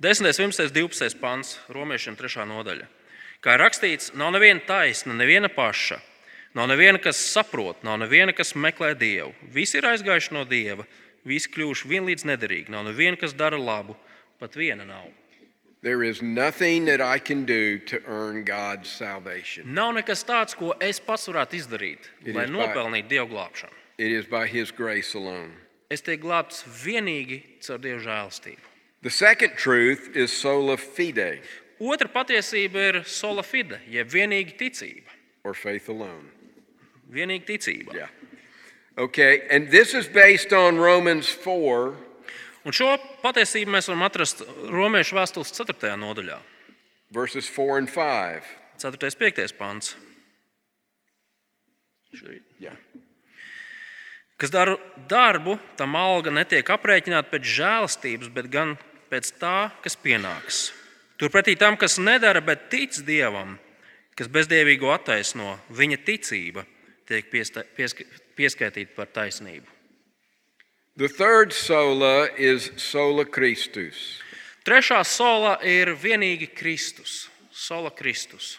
10, 0.00 0.26
11, 0.26 0.70
12 0.74 1.20
pants, 1.20 1.58
romiešiem 1.72 2.16
3. 2.16 2.44
nodaļa. 2.46 2.86
Kā 3.42 3.54
rakstīts, 3.58 4.12
nav 4.18 4.32
neviena 4.34 4.60
taisna, 4.66 5.14
neviena 5.14 5.48
paša, 5.48 6.00
nav 6.58 6.68
neviena, 6.70 6.98
kas 6.98 7.16
saprot, 7.32 7.80
nav 7.86 8.00
neviena, 8.02 8.34
kas 8.34 8.52
meklē 8.58 8.92
dievu. 8.98 9.32
Visi 9.54 9.78
ir 9.78 9.86
aizgājuši 9.92 10.34
no 10.34 10.42
dieva, 10.44 10.84
visi 11.26 11.50
kļuvuši 11.54 11.88
vienlīdz 11.92 12.26
nederīgi, 12.28 12.72
nav 12.74 12.84
neviena, 12.90 13.16
kas 13.20 13.32
dara 13.38 13.58
labu, 13.58 13.96
pat 14.42 14.58
viena 14.58 14.84
nav. 14.84 15.06
There 15.80 16.02
is 16.02 16.20
nothing 16.20 16.86
that 16.86 17.00
I 17.00 17.20
can 17.20 17.44
do 17.46 17.78
to 17.86 18.00
earn 18.06 18.42
God's 18.44 18.90
salvation. 18.90 19.70
Nav 19.72 19.92
nekas 19.94 20.24
tāds, 20.26 20.56
ko 20.58 20.74
es 20.82 20.98
pats 20.98 21.28
varētu 21.30 21.54
izdarīt, 21.60 22.10
It 22.26 22.34
lai 22.34 22.48
is 22.48 22.50
by- 22.50 22.56
nopelnītu 22.58 23.08
dievu 23.14 23.30
glābšanu. 23.30 23.77
It 23.98 24.12
is 24.12 24.26
by 24.26 24.46
His 24.46 24.70
grace 24.70 25.14
alone. 25.14 25.52
Es 25.90 26.02
tiek 26.04 26.20
glābts 26.22 26.62
vienīgi 26.84 27.40
caur 27.64 27.78
dievu 27.82 28.02
žēlastību. 28.04 28.60
The 29.02 29.10
second 29.10 29.56
truth 29.56 30.10
is 30.16 30.32
sola 30.32 30.76
fide, 30.76 31.40
Otra 31.80 32.08
patiesība 32.10 32.88
ir 32.90 32.96
sola 33.06 33.42
fide, 33.46 33.78
jeb 33.88 34.08
vienīga 34.10 34.56
ticība. 34.58 35.10
or 35.44 35.54
faith 35.54 35.88
alone. 35.88 36.28
Vienīga 37.10 37.46
ticība. 37.46 37.94
Yeah. 37.94 38.08
Okay, 38.98 39.46
and 39.50 39.70
this 39.70 39.94
is 39.94 40.08
based 40.08 40.52
on 40.52 40.76
Romans 40.76 41.28
4, 41.28 41.94
Un 42.66 42.72
šo 42.74 42.98
patiesību 43.22 43.70
mēs 43.70 43.86
varam 43.88 44.02
atrast 44.04 44.42
Romiešu 44.68 45.14
vēstules 45.16 45.54
4. 45.54 45.94
nodaļā, 45.96 46.38
verses 47.14 47.46
4 47.48 47.78
and 47.78 47.88
5. 47.88 48.42
4. 48.82 48.98
un 49.06 49.32
5. 49.32 49.54
pāns. 49.56 49.94
Yeah. 52.58 52.74
Kas 54.38 54.52
dara 54.54 54.76
darbu, 55.10 55.58
tam 55.76 55.96
alga 55.98 56.30
netiek 56.30 56.66
aprēķināta 56.70 57.32
pēc 57.32 57.48
žēlastības, 57.58 58.28
bet 58.30 58.50
gan 58.52 58.76
pēc 59.10 59.32
tā, 59.40 59.70
kas 59.82 59.98
pienāks. 59.98 60.68
Turpretī 61.18 61.56
tam, 61.58 61.76
kas 61.76 61.98
nedara, 61.98 62.40
bet 62.40 62.68
tic 62.70 62.94
Dievam, 63.02 63.56
kas 64.14 64.30
bezdievīgo 64.30 64.92
attaisno, 64.94 65.58
viņa 65.74 65.98
ticība 66.06 66.64
tiek 67.08 67.26
piesta- 67.32 67.66
pieska- 67.74 68.06
pieskaitīta 68.38 68.94
par 68.94 69.06
taisnību. 69.06 69.66
The 70.96 71.08
third 71.08 71.52
sola 71.52 72.28
is 72.36 72.70
sola 72.76 73.24
Christus, 73.24 74.22
Trešā 74.68 74.98
sola 75.06 75.54
ir 75.64 75.94
vienīgi 75.96 76.50
Kristus. 76.52 77.30
Sola 77.50 77.88
Kristus. 77.88 78.58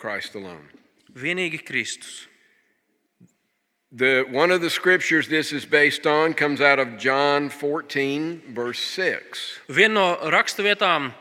Christ 0.00 0.38
alone. 0.38 0.70
Vienīgi 1.12 1.58
Kristus. 1.60 2.22
The, 3.96 4.26
one 4.28 4.50
of 4.50 4.60
the 4.60 4.70
scriptures 4.70 5.28
this 5.28 5.52
is 5.52 5.64
based 5.64 6.04
on 6.04 6.34
comes 6.34 6.60
out 6.60 6.80
of 6.80 6.98
John 6.98 7.48
14, 7.48 8.42
verse 8.48 8.80
6. 8.80 9.60
Viena 9.68 9.94
no 9.94 10.30
raksturvietām, 10.34 11.12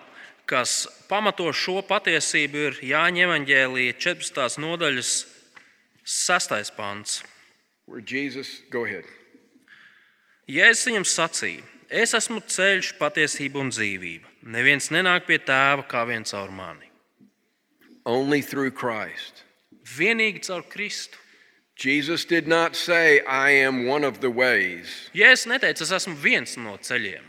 kas 0.49 0.87
pamato 1.05 1.51
šo 1.53 1.83
patiesību, 1.85 2.63
ir 2.71 2.79
Jāņa 2.81 3.27
Evanģēlīja 3.27 3.93
14. 4.01 4.57
nodaļas 4.57 5.11
6. 6.01 6.73
pants. 6.73 7.21
Where 7.85 8.01
Jesus, 8.01 8.63
go 8.71 8.85
ahead. 8.85 9.05
Jēzus 10.49 10.87
viņam 10.89 11.05
sacīja: 11.05 11.61
Es 11.93 12.17
esmu 12.17 12.41
ceļš, 12.41 12.95
patiesība 12.97 13.61
un 13.61 13.69
dzīvība. 13.69 14.25
Neviens 14.49 14.89
nenāk 14.89 15.27
pie 15.29 15.37
tēva 15.37 15.85
kā 15.85 16.07
viens 16.09 16.33
caur 16.33 16.49
mani. 16.49 16.89
Only 18.03 18.41
through 18.41 18.73
Christ. 18.73 19.45
Vienīgi 19.85 20.41
caur 20.47 20.65
Kristu. 20.65 21.21
Jesus 21.75 22.23
did 22.25 22.47
not 22.47 22.75
say, 22.75 23.21
I 23.21 23.49
am 23.49 23.87
one 23.87 24.03
of 24.03 24.21
the 24.21 24.29
ways. 24.29 25.09
Jēzus 25.13 25.47
neteica, 25.47 25.81
es 25.81 25.91
esmu 25.91 26.15
viens 26.15 26.55
no 26.57 26.77
ceļiem. 26.77 27.23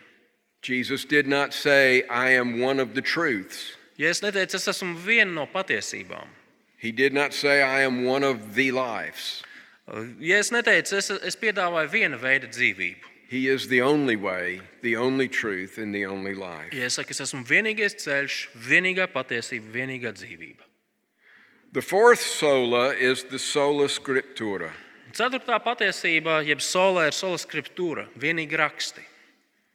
Jesus 0.62 1.04
did 1.04 1.26
not 1.26 1.54
say, 1.54 2.02
I 2.08 2.30
am 2.30 2.60
one 2.60 2.78
of 2.78 2.94
the 2.94 3.02
truths. 3.02 3.76
Jēzus 3.98 4.22
neteica, 4.22 4.54
es 4.54 4.68
esmu 4.68 4.96
viena 5.00 5.32
no 5.32 5.46
patiesībām. 5.46 6.28
He 6.76 6.92
did 6.92 7.14
not 7.14 7.32
say, 7.32 7.62
I 7.62 7.80
am 7.80 8.04
one 8.04 8.22
of 8.22 8.54
the 8.54 8.70
lives. 8.72 9.42
Jēzus 9.88 10.52
neteica, 10.52 11.00
es, 11.00 11.10
es 11.10 11.36
piedāvāju 11.40 11.90
viena 11.90 12.20
veida 12.20 12.48
dzīvību. 12.48 13.12
He 13.26 13.48
is 13.48 13.66
the 13.68 13.80
only 13.80 14.16
way, 14.16 14.60
the 14.82 14.96
only 14.96 15.26
truth, 15.28 15.78
and 15.78 15.94
the 15.94 16.04
only 16.04 16.34
life. 16.34 16.70
Jēzus 16.70 17.00
saka, 17.00 17.16
es 17.16 17.24
esmu 17.24 17.42
vienīgais 17.48 17.96
ceļš, 18.04 18.38
vienīgā 18.68 19.08
patiesība, 19.08 19.72
vienīgā 19.72 20.12
dzīvība. 20.12 20.68
The 21.74 21.82
fourth 21.82 22.20
sola 22.20 22.90
is 22.94 23.24
the 23.24 23.38
sola 23.40 23.88
scriptura. 23.88 24.70
Ceturtā 25.10 25.56
patiesība, 25.58 26.36
jeb 26.46 26.60
solē, 26.62 27.08
ir 27.10 27.16
sola 27.18 27.34
scriptūra, 27.34 28.04
vienīgi 28.14 28.54
raksti. 28.54 29.02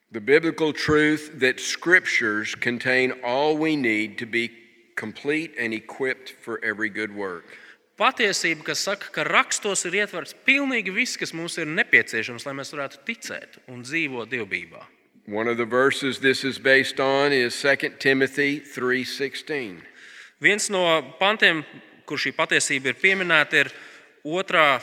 The 0.09 0.21
biblical 0.21 0.71
truth 0.71 1.41
that 1.41 1.59
scriptures 1.59 2.55
contain 2.55 3.12
all 3.21 3.57
we 3.57 3.75
need 3.75 4.17
to 4.19 4.25
be 4.25 4.49
complete 4.95 5.51
and 5.59 5.73
equipped 5.73 6.29
for 6.39 6.63
every 6.63 6.88
good 6.88 7.13
work. 7.13 7.51
Patiesība, 7.99 8.63
kas 8.63 8.79
saka, 8.79 9.12
ka 9.12 9.27
rakstos 9.27 9.83
ir 9.83 9.99
ietverts 9.99 10.31
pilnīgi 10.47 10.95
viss, 10.95 11.19
kas 11.19 11.35
mums 11.35 11.59
ir 11.59 11.67
nepieciešams, 11.67 12.47
lai 12.47 12.55
mēs 12.55 12.71
varētu 12.71 13.03
ticēt 13.03 13.59
un 13.67 13.83
dzīvot 13.83 14.31
dievbijā. 14.31 14.85
One 15.27 15.49
of 15.51 15.57
the 15.57 15.67
verses 15.67 16.19
this 16.19 16.45
is 16.45 16.59
based 16.59 17.01
on 17.01 17.33
is 17.33 17.59
2 17.59 17.99
Timothy 17.99 18.62
3:16. 18.62 19.83
Viens 20.39 20.69
no 20.69 21.03
pantiem, 21.19 21.65
kur 22.10 22.17
šī 22.22 22.34
patiesība 22.34 22.91
ir 22.91 22.98
pieminēta, 23.00 23.63
ir 23.63 23.69
otrā 24.26 24.80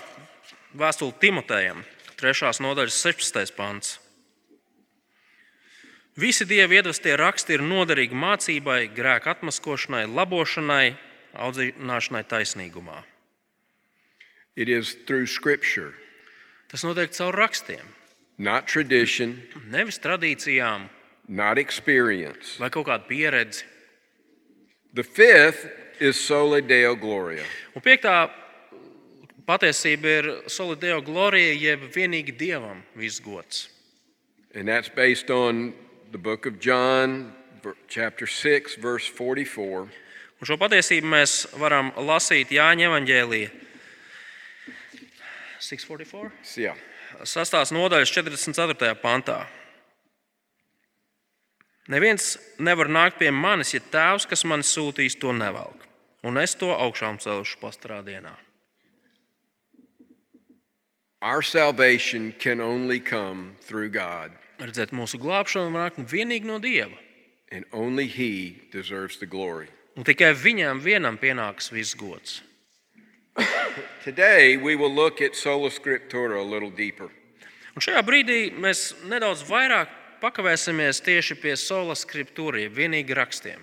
vēstule 0.78 1.16
Timotejam, 1.20 1.82
3. 2.20 2.52
nodaļas 2.62 3.00
16. 3.02 3.52
pants. 3.58 3.96
Visi 6.16 6.46
dievi 6.48 6.78
iedvestie 6.78 7.12
raksti 7.20 7.58
ir 7.58 7.64
noderīgi 7.66 8.16
mācībai, 8.16 8.86
grēka 8.96 9.34
atmaskošanai, 9.34 10.06
labošanai, 10.08 10.94
audzināšanai 11.36 12.22
taisnīgumā. 12.30 13.02
It 14.56 14.70
is 14.72 14.94
through 15.04 15.26
scripture, 15.28 15.92
Tas 16.66 16.82
notiek 16.82 17.12
caur 17.14 17.36
rakstiem, 17.36 17.84
not 18.38 18.66
tradition, 18.66 19.36
nevis 19.70 20.00
tradīcijām 20.02 20.88
not 21.28 21.58
experience. 21.58 22.56
vai 22.58 22.70
kaut 22.70 22.86
kādu 22.88 23.06
pieredzi. 23.06 23.62
The 24.94 25.04
fifth 25.04 25.68
is 26.00 26.18
sola 26.20 26.60
deo 26.60 26.94
gloria. 26.96 27.44
Un 27.74 27.82
piektā 27.84 28.28
patiesība 29.46 30.12
ir 30.20 30.28
solideo 30.50 31.00
glorija, 31.06 31.54
jeb 31.54 31.86
vienīgi 31.94 32.34
dievam 32.36 32.82
viss 32.98 33.20
gods. 33.22 33.68
And 34.54 34.68
that's 34.68 34.88
based 34.88 35.30
on 35.30 35.74
the 36.12 36.18
book 36.18 36.46
of 36.46 36.58
John, 36.60 37.32
chapter 37.88 38.26
6, 38.26 38.76
verse 38.76 39.06
44. 39.06 39.88
Un 40.36 40.48
šo 40.48 40.58
patiesību 40.60 41.08
mēs 41.08 41.46
varam 41.56 41.92
lasīt 41.96 42.52
Jāņa 42.52 42.90
Evangelijā 42.90 43.50
644. 45.60 46.32
So, 46.42 46.60
yeah. 46.60 46.76
Sastās 47.24 47.72
nodaļas 47.72 48.12
44. 48.12 48.92
pantā. 49.00 49.46
Neviens 51.88 52.34
nevar 52.58 52.90
nākt 52.90 53.20
pie 53.20 53.30
manis, 53.30 53.72
ja 53.72 53.80
tēvs, 53.80 54.26
kas 54.28 54.42
man 54.44 54.64
sūtīs, 54.66 55.16
to 55.20 55.32
nevelk. 55.32 55.85
Un 56.26 56.40
es 56.42 56.56
to 56.58 56.72
augšām 56.74 57.20
celšu 57.22 57.60
pastarā 57.62 58.00
dienā. 58.02 58.34
Our 61.22 61.42
salvation 61.42 62.32
can 62.38 62.60
only 62.60 63.00
come 63.00 63.56
through 63.62 63.90
God, 63.90 64.32
Redzēt, 64.58 64.92
mūsu 64.96 65.18
glābšana 65.20 65.72
var 65.72 65.90
nākt 65.90 65.98
tikai 66.08 66.44
no 66.44 66.58
Dieva. 66.58 66.96
and 67.52 67.64
only 67.72 68.06
He 68.06 68.62
deserves 68.72 69.18
the 69.18 69.26
glory. 69.26 69.68
Un 69.96 70.04
tikai 70.04 70.32
viņam 70.34 70.80
vienam 70.82 71.18
pienāks 71.18 71.70
viss 71.70 71.94
gods. 71.94 72.42
Today, 74.04 74.56
we 74.56 74.76
will 74.76 74.92
look 74.92 75.20
at 75.20 75.36
sola 75.36 75.70
scriptura 75.70 76.40
a 76.40 76.42
little 76.42 76.70
deeper. 76.70 77.08
Un 77.76 77.84
šajā 77.84 78.02
brīdī 78.02 78.40
mēs 78.56 78.94
nedaudz 79.04 79.44
vairāk 79.46 79.88
pakavēsimies 80.22 81.02
tieši 81.04 81.36
pie 81.40 81.54
sola 81.60 81.94
scriptūra, 81.94 82.64
jeb 82.64 82.76
vienīgi 82.76 83.16
rakstiem. 83.16 83.60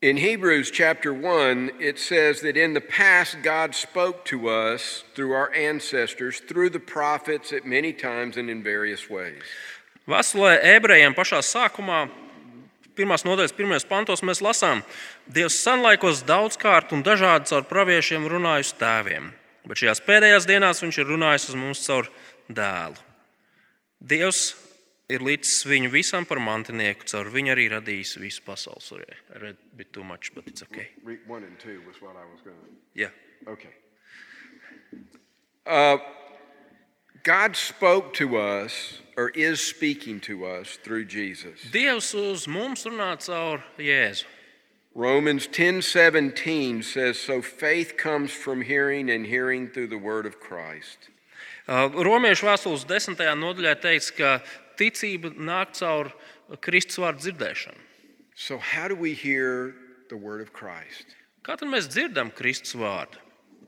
In 0.00 0.16
Hebrews 0.16 0.70
chapter 0.70 1.12
1, 1.12 1.72
it 1.80 1.98
says 1.98 2.40
that 2.42 2.56
in 2.56 2.72
the 2.72 2.80
past 2.80 3.38
God 3.42 3.74
spoke 3.74 4.24
to 4.26 4.48
us 4.48 5.02
through 5.16 5.32
our 5.32 5.52
ancestors, 5.52 6.38
through 6.38 6.70
the 6.70 6.78
prophets 6.78 7.52
at 7.52 7.66
many 7.66 7.92
times 7.92 8.36
and 8.36 8.48
in 8.48 8.62
various 8.62 9.10
ways. 9.10 9.42
Vēstulē 10.06 10.62
ebrejiem 10.62 11.18
pašā 11.18 11.42
sākumā, 11.42 12.04
pirmās 12.94 13.26
nodaļas, 13.26 13.56
pirmajos 13.58 13.88
pantos, 13.90 14.22
mēs 14.22 14.38
lasām, 14.38 14.84
Dievs 15.26 15.58
senlaikos 15.66 16.22
daudzkārt 16.22 16.94
un 16.94 17.02
dažādi 17.02 17.50
caur 17.50 17.66
praviešiem 17.66 18.30
runāja 18.30 18.68
uz 18.68 18.72
tēviem. 18.78 19.32
Bet 19.66 19.82
šajās 19.82 20.04
pēdējās 20.06 20.46
dienās 20.46 20.84
viņš 20.86 21.02
ir 21.02 21.10
runājis 21.10 21.50
uz 21.50 21.58
mums 21.58 21.82
caur 21.82 22.06
dēlu. 22.46 23.02
Dievs 23.98 24.54
ir 25.08 25.24
līdz 25.24 25.52
viņu 25.68 25.90
visam 25.92 26.26
par 26.28 26.40
mantinieku, 26.42 27.06
caur 27.08 27.30
viņu 27.32 27.54
arī 27.54 27.68
radījis 27.72 28.18
visu 28.20 28.44
pasauli. 28.44 28.84
Sorry, 28.84 29.06
I 29.34 29.38
read 29.38 29.56
a 29.56 29.76
bit 29.76 29.92
too 29.92 30.04
much, 30.04 30.34
but 30.34 30.46
it's 30.46 30.62
okay. 30.62 30.88
Read 31.04 31.20
one 31.26 31.44
and 31.44 31.58
two 31.58 31.80
was 31.86 32.00
what 32.02 32.16
I 32.16 32.24
was 32.28 32.40
going 32.44 32.56
to. 32.56 32.70
Yeah. 32.94 33.10
Okay. 33.48 33.74
Uh, 35.66 35.98
God 37.22 37.56
spoke 37.56 38.14
to 38.14 38.36
us, 38.38 39.00
or 39.16 39.30
is 39.30 39.60
speaking 39.60 40.20
to 40.20 40.46
us 40.46 40.78
through 40.82 41.06
Jesus. 41.06 41.60
Dievs 41.72 42.14
uz 42.14 42.46
mums 42.46 42.84
runā 42.84 43.16
caur 43.20 43.64
Jēzu. 43.78 44.24
Romans 44.94 45.46
10:17 45.46 46.82
says, 46.82 47.20
"So 47.20 47.40
faith 47.42 47.96
comes 47.96 48.32
from 48.32 48.62
hearing, 48.62 49.10
and 49.10 49.26
hearing 49.26 49.68
through 49.68 49.88
the 49.88 49.98
word 49.98 50.26
of 50.26 50.40
Christ." 50.40 51.10
Uh, 51.68 51.90
Romiešu 51.92 52.48
vēstules 52.48 52.86
desmitajā 52.88 53.36
nodaļā 53.36 53.76
teikts, 53.80 54.10
ka 54.10 54.40
ticība 54.78 55.32
nāk 55.36 55.74
caur 55.78 56.12
Kristus 56.64 57.00
vārdu 57.02 57.26
dzirdēšanu. 57.26 57.84
So, 58.34 58.58
how 58.58 58.86
do 58.88 58.94
we 58.94 59.14
hear 59.14 59.74
the 60.08 60.16
word 60.16 60.40
of 60.40 60.52
Christ? 60.52 61.16
Kā 61.42 61.56
tad 61.58 61.68
mēs 61.68 61.88
dzirdam 61.90 62.30
Kristus 62.34 62.74
vārdu? 62.78 63.18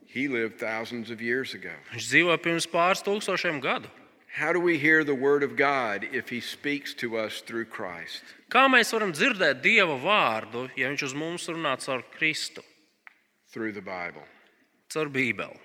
He 0.07 0.27
lived 0.29 0.59
thousands 0.59 1.11
of 1.11 1.21
years 1.23 1.55
ago. 1.55 1.75
Viņš 1.93 2.07
dzīvoja 2.11 2.39
pirms 2.43 2.67
pāris 2.71 3.03
tūkstošiem 3.07 3.61
gadu. 3.63 3.91
How 4.31 4.53
do 4.53 4.61
we 4.61 4.79
hear 4.79 5.03
the 5.03 5.15
word 5.15 5.43
of 5.43 5.57
God 5.57 6.07
if 6.13 6.29
he 6.31 6.41
speaks 6.41 6.95
to 7.03 7.17
us 7.19 7.41
through 7.43 7.65
Christ? 7.67 8.23
Kā 8.51 8.67
mēs 8.71 8.93
varam 8.95 9.11
dzirdēt 9.15 9.63
Dieva 9.63 9.97
vārdu, 9.99 10.69
ja 10.79 10.91
Viņš 10.91 11.03
uz 11.09 11.15
mums 11.15 11.49
runā 11.51 11.77
caur 11.83 12.03
Kristu, 12.15 12.63
Through 13.53 13.73
the 13.73 13.83
Bible. 13.83 14.23
caur 14.89 15.09
Bībeli? 15.11 15.59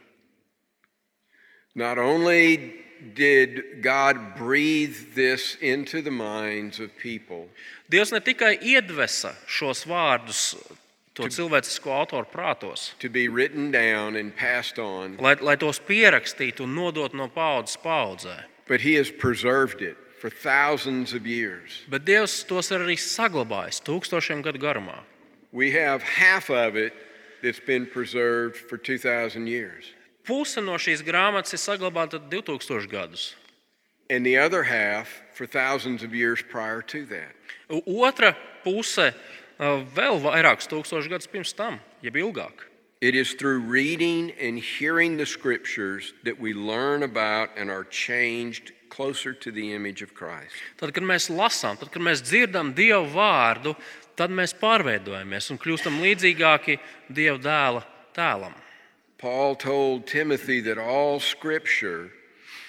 Not 1.76 1.98
only 1.98 2.85
did 3.14 3.82
God 3.82 4.36
breathe 4.36 5.14
this 5.16 5.56
into 5.62 6.02
the 6.02 6.12
minds 6.12 6.80
of 6.80 6.96
people, 6.98 7.50
Dievs 7.92 8.12
ne 8.12 8.20
tikai 8.20 8.58
iedvesa 8.62 9.36
šos 9.48 9.86
vārdus 9.86 10.56
to 11.16 11.24
cilvēcisko 11.24 11.92
autoru 11.94 12.26
prātos, 12.28 12.98
to 13.00 13.10
be 13.10 13.28
written 13.28 13.72
down 13.72 14.16
and 14.16 14.36
passed 14.36 14.80
on, 14.80 15.18
lai, 15.18 15.36
lai 15.40 15.56
tos 15.56 15.80
pierakstītu 15.80 16.62
un 16.62 16.76
nodot 16.76 17.14
no 17.14 17.28
paudzes 17.28 17.78
paudzē. 17.78 18.44
but 18.68 18.82
he 18.82 18.96
has 18.96 19.12
preserved 19.12 19.82
it 19.82 19.96
for 20.20 20.30
thousands 20.30 21.14
of 21.14 21.28
years. 21.28 21.84
Bet 21.88 22.06
Dievs 22.06 22.46
tos 22.48 22.72
ir 22.72 22.80
arī 22.80 22.98
saglabājis 22.98 23.82
tūkstošiem 23.86 24.42
gadu 24.44 24.58
garumā. 24.60 25.00
We 25.52 25.72
have 25.72 26.02
half 26.02 26.50
of 26.50 26.76
it 26.76 26.94
that's 27.44 27.60
been 27.60 27.86
preserved 27.86 28.58
for 28.58 28.78
2,000 28.78 29.48
years, 29.48 29.86
Puse 30.26 30.62
no 30.62 30.80
šīs 30.82 31.06
grāmatas 31.06 31.54
ir 31.54 31.62
saglabāta 31.62 32.20
2000 32.20 32.90
gadus. 32.90 33.34
and 34.10 34.26
the 34.26 34.38
other 34.38 34.64
half 34.64 35.22
for 35.34 35.46
thousands 35.46 36.04
of 36.04 36.14
years 36.14 36.42
prior 36.42 36.82
to 36.82 37.06
that. 37.06 37.34
Otra 37.70 38.36
puse 38.64 39.10
uh, 39.10 39.14
vēl 39.96 40.22
vairākus 40.22 40.70
tūkstošus 40.70 41.10
gadus 41.10 41.30
pirms 41.32 41.54
tam, 41.56 41.80
jeb 42.02 42.18
ilgāk. 42.22 42.70
It 43.02 43.16
is 43.16 43.34
through 43.34 43.60
reading 43.60 44.32
and 44.40 44.58
hearing 44.58 45.18
the 45.18 45.26
scriptures 45.26 46.14
that 46.24 46.40
we 46.40 46.54
learn 46.54 47.04
about 47.04 47.50
and 47.58 47.70
are 47.70 47.84
changed 47.84 48.72
closer 48.90 49.34
to 49.34 49.52
the 49.52 49.74
image 49.74 50.02
of 50.02 50.14
Christ. 50.14 50.56
Tad, 50.78 50.94
kad 50.96 51.04
mēs 51.04 51.30
lasām, 51.30 51.78
tad, 51.78 51.92
kad 51.92 52.02
mēs 52.02 52.24
dzirdam 52.24 52.74
Dieva 52.74 53.04
vārdu, 53.04 53.76
tad 54.16 54.32
mēs 54.32 54.56
pārveidojamies 54.58 55.52
un 55.52 55.60
kļūstam 55.60 56.00
līdzīgāki 56.02 56.80
Dieva 57.12 57.42
dēla 57.42 57.84
tēlam. 58.16 58.56
Paul 59.26 59.56
told 59.56 60.06
Timothy 60.06 60.62
that 60.62 60.78
all 60.78 61.20
scripture 61.20 62.12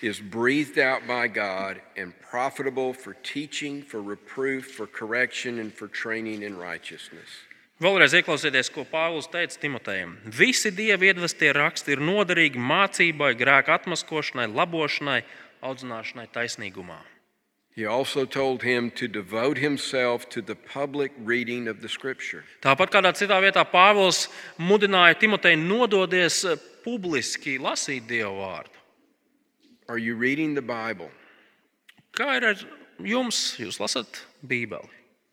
is 0.01 0.19
breathed 0.19 0.79
out 0.79 1.07
by 1.07 1.29
God 1.29 1.83
and 1.99 2.15
profitable 2.31 2.95
for 2.95 3.13
teaching, 3.23 3.83
for 3.83 4.01
reproof, 4.01 4.65
for 4.73 4.87
correction, 4.87 5.59
and 5.59 5.71
for 5.71 5.87
training 5.87 6.41
in 6.43 6.57
righteousness. 6.57 7.29
Vēlreiz 7.77 8.17
ieklausieties, 8.17 8.73
ko 8.73 8.87
Pāvils 8.89 9.29
teica 9.29 9.61
Timotejam. 9.61 10.17
Visi 10.25 10.73
dieva 10.73 11.11
iedvestie 11.11 11.53
raksti 11.53 11.93
ir 11.93 12.01
noderīgi 12.01 12.57
mācībai, 12.57 13.35
grēka 13.37 13.77
atmaskošanai, 13.77 14.49
labošanai, 14.49 15.21
audzināšanai 15.61 16.25
taisnīgumā. 16.33 17.03
He 17.77 17.85
also 17.85 18.25
told 18.25 18.63
him 18.63 18.91
to 18.93 19.07
devote 19.07 19.59
himself 19.59 20.31
to 20.31 20.41
the 20.41 20.55
public 20.55 21.13
reading 21.19 21.69
of 21.69 21.83
the 21.83 21.91
scripture. 21.91 22.43
Tāpat 22.63 22.89
kādā 22.89 23.13
citā 23.13 23.37
vietā 23.45 23.67
Pāvils 23.69 24.31
mudināja 24.57 25.19
Timoteju 25.21 25.61
nododies 25.61 26.39
eh, 26.49 26.57
publiski 26.87 27.59
lasīt 27.61 28.09
Dieva 28.09 28.33
vārdu. 28.33 28.81
Are 29.91 29.99
you 29.99 30.17
reading 30.17 30.55
the 30.55 30.63
Bible? 30.63 31.11
Kā 32.17 32.39
ir 32.39 32.49
ar 32.49 32.65
jums? 32.97 33.61
Jūs 33.61 33.77
lasat 33.77 34.25
Bībeli? 34.41 34.89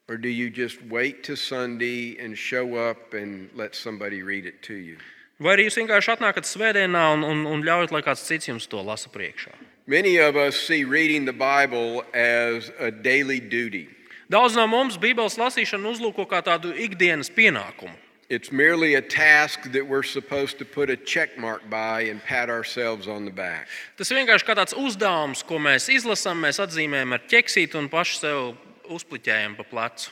Or 0.10 0.18
do 0.18 0.28
you 0.28 0.50
just 0.50 0.84
wait 0.92 1.24
to 1.24 1.38
Sunday 1.38 2.18
and 2.20 2.38
show 2.38 2.76
up 2.76 3.14
and 3.14 3.50
let 3.56 3.74
somebody 3.74 4.22
read 4.22 4.46
it 4.46 4.62
to 4.64 4.74
you? 4.74 4.98
Vai 5.42 5.56
arī 5.56 5.66
jūs 5.66 5.80
vienkārši 5.82 6.14
atnākat 6.14 6.46
svētdienā 6.46 7.04
un, 7.16 7.24
un, 7.26 7.46
un 7.50 7.64
ļaujat, 7.66 7.94
lai 7.96 8.04
kāds 8.06 8.22
cits 8.28 8.52
jums 8.52 8.68
to 8.70 8.82
lasa 8.86 9.10
priekšā? 9.10 9.54
Many 9.88 10.18
of 10.18 10.36
us 10.36 10.56
see 10.56 10.84
reading 10.86 11.26
the 11.26 11.34
Bible 11.34 12.04
as 12.14 12.72
a 12.80 12.92
daily 12.92 13.40
duty. 13.40 13.90
Daudz 14.32 14.56
no 14.56 14.68
mums 14.68 14.96
Bībeles 14.98 15.36
lasīšanu 15.42 15.92
uzlūko 15.92 16.28
kā 16.30 16.40
tādu 16.46 16.72
ikdienas 16.72 17.34
pienākumu. 17.34 17.98
It's 18.30 18.52
merely 18.52 18.96
a 18.96 19.02
task 19.02 19.72
that 19.74 19.86
we're 19.86 20.06
supposed 20.06 20.58
to 20.60 20.66
put 20.66 20.90
a 20.90 20.96
check 20.96 21.38
mark 21.38 21.70
by 21.70 22.08
and 22.10 22.24
pat 22.24 22.50
ourselves 22.50 23.08
on 23.08 23.26
the 23.26 23.32
back. 23.32 23.68
Tas 23.98 24.10
vienkārši 24.10 24.48
kā 24.48 24.56
tāds 24.56 24.74
uzdevums, 24.74 25.44
ko 25.44 25.60
mēs 25.60 25.90
izlasām, 25.92 26.40
mēs 26.40 26.62
atzīmējam 26.64 27.14
ar 27.14 27.28
ķeksīti 27.30 27.78
un 27.78 27.92
paši 27.92 28.20
sev 28.22 28.56
uzpliķējam 28.90 29.58
pa 29.60 29.68
plecu. 29.68 30.10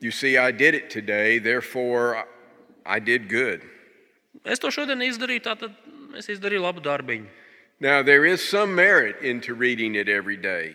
You 0.00 0.10
see, 0.10 0.36
I 0.36 0.50
did 0.50 0.74
it 0.74 0.90
today, 0.90 1.38
therefore 1.38 2.26
I 2.84 2.98
did 2.98 3.28
good. 3.28 3.62
Es 4.44 4.58
to 4.62 4.70
šodien 4.70 5.02
izdarīju, 5.02 5.42
tātad 5.46 5.74
es 6.18 6.28
izdarīju 6.28 6.62
labu 6.62 6.80
darbiņu. 6.84 7.26
Now, 7.80 8.02
there 8.02 8.24
is 8.24 8.42
some 8.42 8.74
merit 8.74 9.22
into 9.22 9.54
reading 9.54 9.94
it 9.94 10.08
every 10.08 10.36
day, 10.36 10.74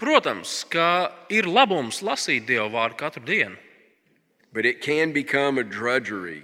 Protams, 0.00 0.64
ka 0.64 1.12
ir 1.28 1.44
labums 1.44 2.00
lasīt 2.00 2.46
Dieva 2.48 2.70
vārdu 2.72 2.96
katru 2.96 3.20
dienu, 3.22 3.56
but 4.52 4.64
it 4.64 4.80
can 4.80 5.12
become 5.12 5.58
a 5.58 5.62
drudgery, 5.62 6.42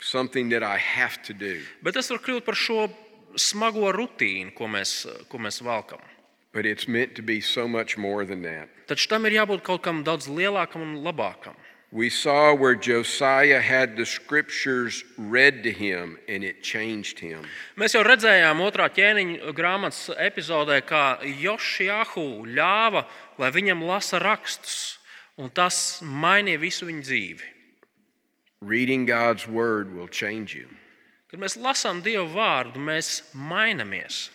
something 0.00 0.50
that 0.50 0.62
I 0.62 0.76
have 0.76 1.22
to 1.22 1.32
do. 1.32 1.62
bet 1.82 1.94
tas 1.94 2.10
var 2.10 2.18
kļūt 2.18 2.44
par 2.44 2.54
šo 2.54 2.90
smago 3.34 3.90
rutīnu, 3.96 4.52
ko 4.54 4.68
mēs, 4.68 5.06
ko 5.28 5.38
mēs 5.38 5.62
valkam. 5.64 5.98
But 6.52 6.66
it's 6.66 6.86
meant 6.86 7.14
to 7.16 7.22
be 7.22 7.40
so 7.40 7.66
much 7.66 7.96
more 7.96 8.24
than 8.26 8.42
that. 8.42 8.68
Taču 8.88 9.08
tam 9.08 9.24
ir 9.26 9.32
jābūt 9.40 9.62
kaut 9.64 9.82
kam 9.82 10.04
daudz 10.04 10.28
lielākam 10.28 10.84
un 10.84 11.02
labākam. 11.04 11.56
We 11.90 12.10
saw 12.10 12.52
where 12.52 12.74
Josiah 12.74 13.62
had 13.62 13.96
the 13.96 14.04
scriptures 14.04 15.04
read 15.16 15.62
to 15.62 15.72
him 15.72 16.18
and 16.28 16.44
it 16.44 16.62
changed 16.62 17.18
him. 17.18 17.46
Mēs 17.80 17.96
jau 17.96 18.02
redzējām 18.04 18.60
otrā 18.60 18.90
ķēniņa 18.92 19.54
grāmatas 19.56 20.10
epizodē, 20.20 20.82
kā 20.84 21.16
Jošjāhu 21.24 22.44
ļāva, 22.44 23.06
lai 23.40 23.50
viņam 23.56 23.86
lasa 23.88 24.20
rakstus, 24.20 24.98
un 25.40 25.48
tas 25.48 26.02
mainīja 26.04 26.60
visu 26.60 26.90
viņa 26.90 27.06
dzīvi. 27.08 27.48
Reading 28.60 29.06
God's 29.06 29.48
word 29.48 29.94
will 29.96 30.12
change 30.12 30.52
you. 30.52 30.68
Kad 31.32 31.40
mēs 31.40 31.56
lasām 31.56 32.04
Dieva 32.04 32.28
vārdu, 32.28 32.84
mēs 32.84 33.22
mainamies. 33.32 34.28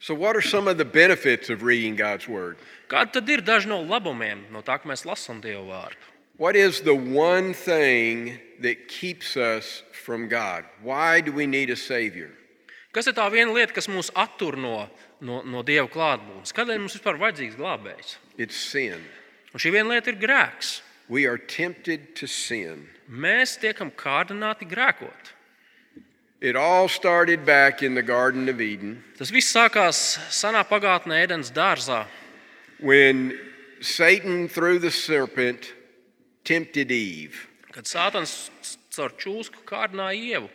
So, 0.00 0.14
what 0.14 0.36
are 0.36 0.40
some 0.40 0.68
of 0.68 0.78
the 0.78 0.84
benefits 0.84 1.50
of 1.50 1.62
reading 1.62 1.96
God's 1.96 2.28
word? 2.28 2.56
Kādi 2.88 3.18
tad 3.20 3.28
ir 3.28 3.44
daži 3.44 3.68
no 3.68 3.82
labumiem 3.84 4.46
no 4.52 4.64
tā, 4.64 4.80
ka 4.80 4.88
mēs 4.88 5.04
lasām 5.04 5.44
Dieva 5.44 5.64
vārdu? 5.66 6.15
What 6.38 6.54
is 6.54 6.82
the 6.82 6.94
one 6.94 7.54
thing 7.54 8.38
that 8.60 8.88
keeps 8.88 9.36
us 9.38 9.82
from 9.92 10.28
God? 10.28 10.64
Why 10.82 11.22
do 11.22 11.32
we 11.32 11.46
need 11.46 11.70
a 11.70 11.76
Savior? 11.76 12.30
Kas 12.92 13.08
ir 13.08 13.14
tā 13.16 13.24
viena 13.32 13.52
lieta, 13.52 13.72
kas 13.76 13.88
mūs 13.88 14.10
attur 14.16 14.56
no, 14.56 14.88
no, 15.20 15.42
no 15.44 15.62
Dieva 15.64 15.88
klātbūtnes? 15.88 16.52
Kādēļ 16.56 16.80
mums 16.80 16.96
vispār 16.96 17.16
vajadzīgs 17.20 17.56
glābējs? 17.56 18.16
It's 18.36 18.56
sin. 18.56 19.00
Un 19.52 19.60
šī 19.60 19.72
viena 19.72 19.94
lieta 19.94 20.12
ir 20.12 20.20
grēks. 20.20 20.80
We 21.08 21.24
are 21.24 21.38
tempted 21.38 22.14
to 22.16 22.28
sin. 22.28 22.84
Mēs 23.08 23.56
tiekam 23.60 23.92
kārdināti 23.92 24.68
grēkot. 24.68 25.32
It 26.40 26.56
all 26.56 26.88
started 26.88 27.46
back 27.46 27.82
in 27.82 27.94
the 27.94 28.02
Garden 28.02 28.48
of 28.50 28.60
Eden 28.60 29.02
Tas 29.16 29.32
viss 29.32 29.54
sākās 29.56 30.18
senā 30.28 30.60
pagātnē, 30.68 31.22
Ēdens 31.24 31.48
dārzā, 31.48 32.04
when 32.78 33.38
Satan, 33.80 34.48
through 34.48 34.80
the 34.80 34.90
serpent, 34.90 35.72
tempted 36.46 36.94
Eve. 36.94 37.48
kad 37.76 37.84
Sātans 37.84 38.48
caur 38.94 39.12
čūsku 39.20 39.66
kārdināja 39.68 40.16
ievu. 40.16 40.48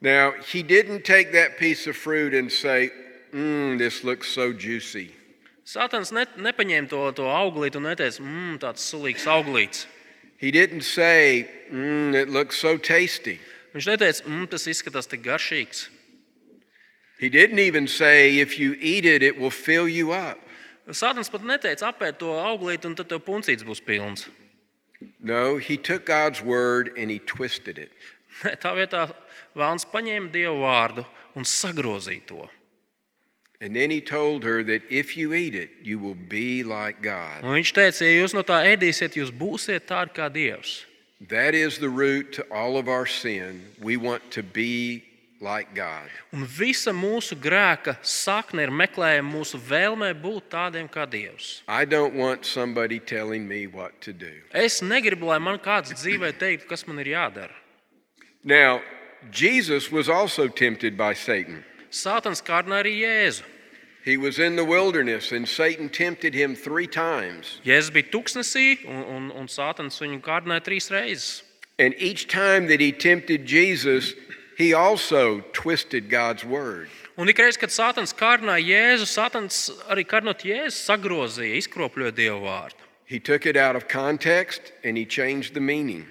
Now, 0.00 0.32
he 0.52 0.62
didn't 0.62 1.04
take 1.04 1.32
that 1.32 1.58
piece 1.58 1.86
of 1.86 1.96
fruit 1.96 2.34
and 2.34 2.50
say, 2.50 2.90
Mmm, 3.32 3.78
this 3.78 4.04
looks 4.04 4.28
so 4.28 4.52
juicy. 4.52 5.10
Sātans 5.66 6.12
ne, 6.12 6.26
nepaņēma 6.38 6.90
to, 6.90 7.00
to 7.16 7.26
auglīti 7.26 7.80
un 7.80 7.88
neteica, 7.88 8.20
mmm, 8.22 8.58
tāds 8.62 8.84
sulīgs 8.92 9.26
auglīts. 9.30 9.86
He 10.36 10.50
didn't 10.50 10.82
say, 10.82 11.48
Mmm, 11.70 12.14
it 12.14 12.28
looks 12.28 12.58
so 12.58 12.76
tasty. 12.76 13.40
Viņš 13.74 13.88
neteica, 13.94 14.26
mmm, 14.26 14.46
tas 14.52 14.68
izskatās 14.70 15.10
tik 15.10 15.24
garšīgs. 15.26 15.88
He 17.18 17.30
didn't 17.30 17.58
even 17.58 17.86
say, 17.86 18.38
if 18.38 18.58
you 18.58 18.76
eat 18.80 19.04
it, 19.06 19.22
it 19.22 19.38
will 19.38 19.50
fill 19.50 19.88
you 19.88 20.12
up. 20.12 20.38
Sātans 20.90 21.30
pat 21.30 21.42
neteica, 21.46 21.90
apēd 21.90 22.18
to 22.18 22.34
auglīti, 22.34 22.90
un 22.90 22.98
tad 22.98 23.10
tev 23.10 23.22
puncīts 23.26 23.66
būs 23.66 23.82
pilns. 23.82 24.28
No, 25.20 25.56
he 25.56 25.76
took 25.76 26.06
God's 26.06 26.42
word 26.42 26.90
and 26.96 27.10
he 27.10 27.18
twisted 27.18 27.78
it. 27.78 27.92
Nē, 28.42 28.56
tā 28.62 28.72
vietā 28.76 29.06
Vēlns 29.56 29.84
paņēma 29.92 30.32
Dieva 30.32 30.56
vārdu 30.56 31.04
un 31.36 31.44
sagrozīja 31.44 32.26
to. 32.26 32.48
And 33.60 33.76
then 33.76 33.90
he 33.90 34.00
told 34.00 34.42
her 34.42 34.64
that 34.64 34.82
if 34.90 35.16
you 35.16 35.34
eat 35.34 35.54
it, 35.54 35.70
you 35.82 35.98
will 35.98 36.16
be 36.16 36.64
like 36.64 37.00
God. 37.00 37.44
Un 37.44 37.54
viņš 37.60 37.72
teica, 37.76 38.02
ja 38.08 38.22
jūs 38.24 38.34
no 38.34 38.42
tā 38.42 38.58
ēdīsiet, 38.72 39.14
jūs 39.14 39.30
būsiet 39.30 39.86
tādi 39.86 40.16
kā 40.16 40.26
Dievs. 40.32 40.80
That 41.28 41.54
is 41.54 41.78
the 41.78 41.88
root 41.88 42.32
to 42.32 42.42
all 42.50 42.76
of 42.76 42.88
our 42.88 43.06
sin. 43.06 43.62
We 43.80 43.96
want 43.96 44.32
to 44.32 44.42
be 44.42 45.04
like 45.42 45.74
God. 45.74 46.08
Un 46.32 46.46
visa 46.46 46.92
mūsu 46.94 47.36
grēka 47.36 47.96
sakne 48.06 48.62
ir 48.62 48.70
meklējuma 48.70 49.28
mūsu 49.28 49.58
vēlmē 49.58 50.12
būt 50.22 50.48
tādiem 50.54 50.88
kā 50.88 51.04
Dievs. 51.10 51.62
I 51.66 51.84
don't 51.84 52.14
want 52.14 52.46
somebody 52.46 53.00
telling 53.00 53.46
me 53.48 53.66
what 53.66 54.00
to 54.02 54.12
do. 54.12 54.32
Es 54.54 54.80
negribu, 54.80 55.26
lai 55.26 55.38
man 55.42 55.58
kāds 55.58 55.92
dzīvē 55.92 56.32
teiktu, 56.38 56.68
kas 56.70 56.86
man 56.86 57.02
ir 57.02 57.12
jādara. 57.16 57.56
Now, 58.44 58.80
Jesus 59.30 59.90
was 59.90 60.08
also 60.08 60.48
tempted 60.48 60.96
by 60.96 61.12
Satan. 61.14 61.64
Sātans 61.90 62.40
kārdināja 62.42 62.86
arī 62.86 62.94
Jēzu. 63.02 63.42
He 64.04 64.16
was 64.16 64.40
in 64.40 64.56
the 64.56 64.64
wilderness 64.64 65.30
and 65.30 65.48
Satan 65.48 65.88
tempted 65.88 66.34
him 66.34 66.56
three 66.56 66.88
times. 66.88 67.60
Jēzus 67.64 67.92
bija 67.94 68.10
tuksnesī, 68.10 68.84
un, 68.86 69.04
un, 69.04 69.30
un 69.30 69.46
Sātans 69.46 70.00
viņu 70.02 70.18
kārdināja 70.22 70.64
trīs 70.66 70.90
reizes. 70.90 71.42
And 71.78 71.94
each 71.98 72.26
time 72.28 72.66
that 72.66 72.80
he 72.80 72.92
tempted 72.92 73.46
Jesus, 73.46 74.14
he 74.56 74.74
also 74.74 75.40
twisted 75.52 76.08
God's 76.10 76.44
word. 76.44 76.88
Un 77.16 77.28
ik 77.28 77.38
reiz, 77.38 77.58
kad 77.60 77.70
Sātans 77.70 78.14
kārdināja 78.16 78.64
Jēzu, 78.64 79.06
Sātans 79.06 79.58
arī 79.92 80.04
kārdinot 80.08 80.44
Jēzu, 80.48 80.78
sagrozīja, 80.78 81.58
izkropļoja 81.60 82.14
Dievu 82.16 82.46
vārdu. 82.46 82.80
He 83.04 83.20
took 83.20 83.44
it 83.44 83.56
out 83.56 83.76
of 83.76 83.88
context 83.88 84.72
and 84.82 84.96
he 84.96 85.04
changed 85.04 85.52
the 85.54 85.60
meaning. 85.60 86.06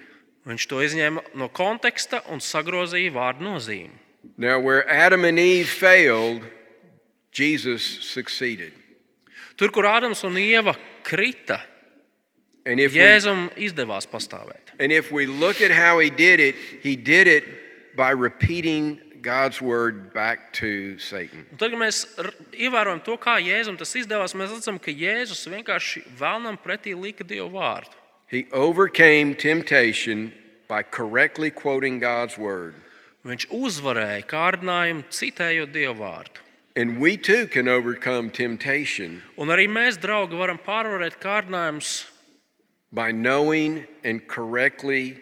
Viņš 0.46 0.66
to 0.70 0.78
izņēma 0.82 1.22
no 1.38 1.48
konteksta 1.48 2.22
un 2.30 2.38
sagrozīja 2.42 3.10
vārdu 3.14 3.46
nozīmi. 3.46 3.98
Now, 4.36 4.60
where 4.60 4.88
Adam 4.88 5.24
and 5.24 5.38
Eve 5.38 5.68
failed, 5.68 6.42
Jesus 7.32 7.82
succeeded. 7.82 8.72
Tur, 9.56 9.70
kur 9.70 9.84
Ādams 9.84 10.22
un 10.24 10.38
Ieva 10.38 10.76
krita, 11.02 11.60
And 12.64 12.78
if, 12.78 12.92
we, 12.92 13.00
Jēzum 13.00 13.50
izdevās 13.58 14.06
pastāvēt. 14.06 14.70
and 14.78 14.92
if 14.92 15.10
we 15.10 15.26
look 15.26 15.60
at 15.60 15.72
how 15.72 15.98
he 15.98 16.10
did 16.10 16.38
it, 16.38 16.54
he 16.82 16.94
did 16.94 17.26
it 17.26 17.44
by 17.96 18.10
repeating 18.10 19.00
God's 19.22 19.62
word 19.62 20.12
back 20.12 20.52
to 20.54 20.98
Satan. 20.98 21.46
Un 21.52 21.58
tad, 21.58 21.70
kad 21.70 21.78
mēs 21.78 22.04
r- 22.18 22.34
ievērojam 22.52 23.02
to, 23.06 23.16
kā 23.22 23.38
Jēzum 23.38 23.78
tas 23.78 23.94
izdevās, 23.94 24.34
mēs 24.34 24.50
redzam, 24.50 24.80
ka 24.82 24.90
Jēzus 24.90 25.46
vienkārši 25.52 26.02
vēlnam 26.18 26.58
pretī 26.58 26.96
lika 26.98 27.24
Dievu 27.24 27.52
vārdu. 27.54 27.94
He 28.26 28.46
overcame 28.52 29.34
temptation 29.34 30.32
by 30.68 30.82
correctly 30.82 31.50
quoting 31.50 32.00
God's 32.00 32.38
word. 32.38 32.74
Viņš 33.22 33.46
uzvarēja 33.54 34.24
kārdinājumu, 34.26 35.04
citējot 35.14 35.70
Dievu 35.72 36.00
vārdu. 36.00 36.42
And 36.74 36.98
we 36.98 37.18
too 37.18 37.46
can 37.46 37.68
overcome 37.68 38.30
temptation 38.30 39.20
Un 39.36 39.52
arī 39.52 39.68
mēs, 39.68 39.98
draugi, 40.00 40.38
varam 40.40 40.56
pārvarēt 40.56 41.18
kārdinājumus, 41.20 42.06
by 42.90 43.12
knowing 43.12 43.84
and 44.04 44.26
correctly 44.26 45.20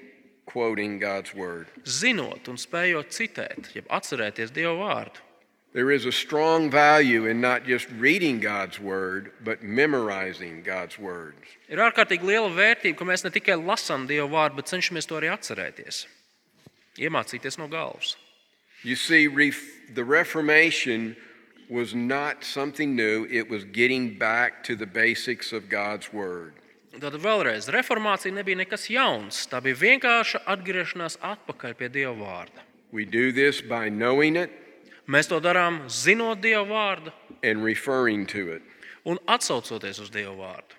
quoting 0.50 0.98
God's 0.98 1.34
word. 1.34 1.66
zinot 1.84 2.48
un 2.48 2.56
spējot 2.58 3.14
citēt, 3.14 3.74
jeb 3.74 3.86
atcerēties 3.88 4.50
Dievu 4.50 4.80
vārdu. 4.82 5.22
There 5.72 5.92
is 5.92 6.04
a 6.04 6.10
strong 6.10 6.68
value 6.68 7.26
in 7.26 7.40
not 7.40 7.64
just 7.64 7.86
reading 7.96 8.40
God's 8.40 8.80
word, 8.80 9.30
but 9.44 9.62
memorizing 9.62 10.64
God's 10.64 10.98
words. 10.98 11.46
Ir 11.68 11.78
ārkārtīgi 11.78 12.26
liela 12.26 12.50
vērtība, 12.50 12.96
ka 12.98 13.06
mēs 13.06 13.22
ne 13.22 13.30
tikai 13.30 13.54
lasām 13.54 14.08
Dievu 14.10 14.32
vārdu, 14.34 14.58
bet 14.58 14.66
cenšamies 14.72 15.06
to 15.06 15.14
arī 15.20 15.30
atcerēties. 15.30 16.06
Iemācīties 16.98 17.56
no 17.58 17.68
galvas. 17.68 18.16
You 18.82 18.96
see, 18.96 19.28
ref- 19.28 19.94
the 19.94 20.02
Reformation 20.04 21.14
was 21.68 21.94
not 21.94 22.42
something 22.42 22.96
new, 22.96 23.28
it 23.30 23.48
was 23.48 23.62
getting 23.62 24.18
back 24.18 24.64
to 24.64 24.74
the 24.74 24.86
basics 24.86 25.52
of 25.52 25.68
God's 25.68 26.12
word. 26.12 26.54
Tad 26.98 27.14
vēlreiz, 27.22 27.68
reformācija 27.70 28.34
nebija 28.34 28.58
nekas 28.64 28.88
jauns. 28.90 29.44
Tā 29.46 29.60
bija 29.62 29.78
vienkārša 29.78 30.42
atgriešanās 30.50 31.20
atpakaļ 31.22 31.76
pie 31.78 31.88
Dieva 31.88 32.16
vārda. 32.18 32.66
We 32.90 33.04
do 33.06 33.30
this 33.30 33.60
by 33.62 33.88
knowing 33.88 34.36
it 34.36 34.50
Mēs 35.10 35.26
to 35.26 35.40
darām 35.42 35.88
zinot 35.90 36.38
Dieva 36.42 36.62
vārdu 36.68 37.12
and 37.42 37.64
referring 37.64 38.26
to 38.26 38.52
it. 38.52 38.62
un 39.04 39.18
atsaucoties 39.26 39.98
uz 39.98 40.10
Dieva 40.10 40.36
vārdu. 40.36 40.76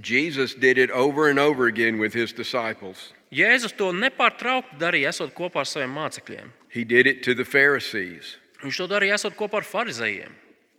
Jesus 0.00 0.54
did 0.54 0.78
it 0.78 0.90
over 0.90 1.28
and 1.28 1.38
over 1.38 1.66
again 1.66 1.98
with 1.98 2.14
his 2.14 2.32
disciples. 2.32 3.12
Jēzus 3.32 3.74
to 3.76 3.90
nepārtraukti 3.92 4.78
darīja, 4.78 5.08
esot 5.08 5.34
kopā 5.34 5.64
ar 5.64 5.66
saviem 5.66 5.90
mācekļiem. 5.96 6.52
He 6.68 6.84
did 6.84 7.06
it 7.06 7.22
to 7.24 7.34
the 7.34 7.44
Pharisees. 7.44 8.36
Viņš 8.62 8.76
to 8.76 8.86
darīja, 8.88 9.18
esot 9.18 9.36
kopā 9.36 9.60
ar 9.60 9.66
farizējiem. 9.66 10.32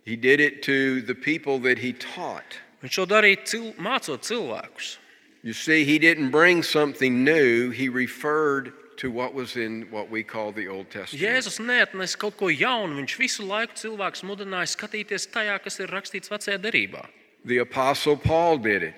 He 0.06 0.16
did 0.16 0.40
it 0.40 0.62
to 0.64 1.02
the 1.02 1.16
people 1.16 1.60
that 1.60 1.80
he 1.80 1.94
taught. 1.94 2.60
Viņš 2.84 3.00
to 3.00 3.06
darīja 3.08 3.46
cil 3.48 3.72
mācot 3.80 4.28
cilvēkus. 4.28 4.98
You 5.44 5.54
see, 5.54 5.84
he 5.84 6.00
didn't 6.00 6.32
bring 6.32 6.64
something 6.64 7.24
new, 7.24 7.70
he 7.70 7.90
referred 7.90 8.74
to 8.98 9.12
what 9.12 9.34
was 9.34 9.56
in 9.56 9.88
what 9.92 10.10
we 10.10 10.24
call 10.24 10.52
the 10.52 10.68
Old 10.68 10.90
Testament. 10.90 11.24
Jēzus 11.24 11.60
neatnesa 11.60 12.18
kaut 12.20 12.38
ko 12.38 12.48
jaunu. 12.48 12.96
Viņš 13.02 13.16
visu 13.20 13.48
laiku 13.48 13.76
cilvēkus 13.80 14.24
mudināja 14.24 14.72
skatīties 14.72 15.28
tajā, 15.34 15.58
kas 15.64 15.80
ir 15.80 15.92
rakstīts 15.92 16.32
vecajā 16.32 16.60
derībā. 16.62 17.08
The 17.46 17.58
Apostle 17.60 18.16
Paul 18.16 18.58
did 18.58 18.84
it. 18.84 18.96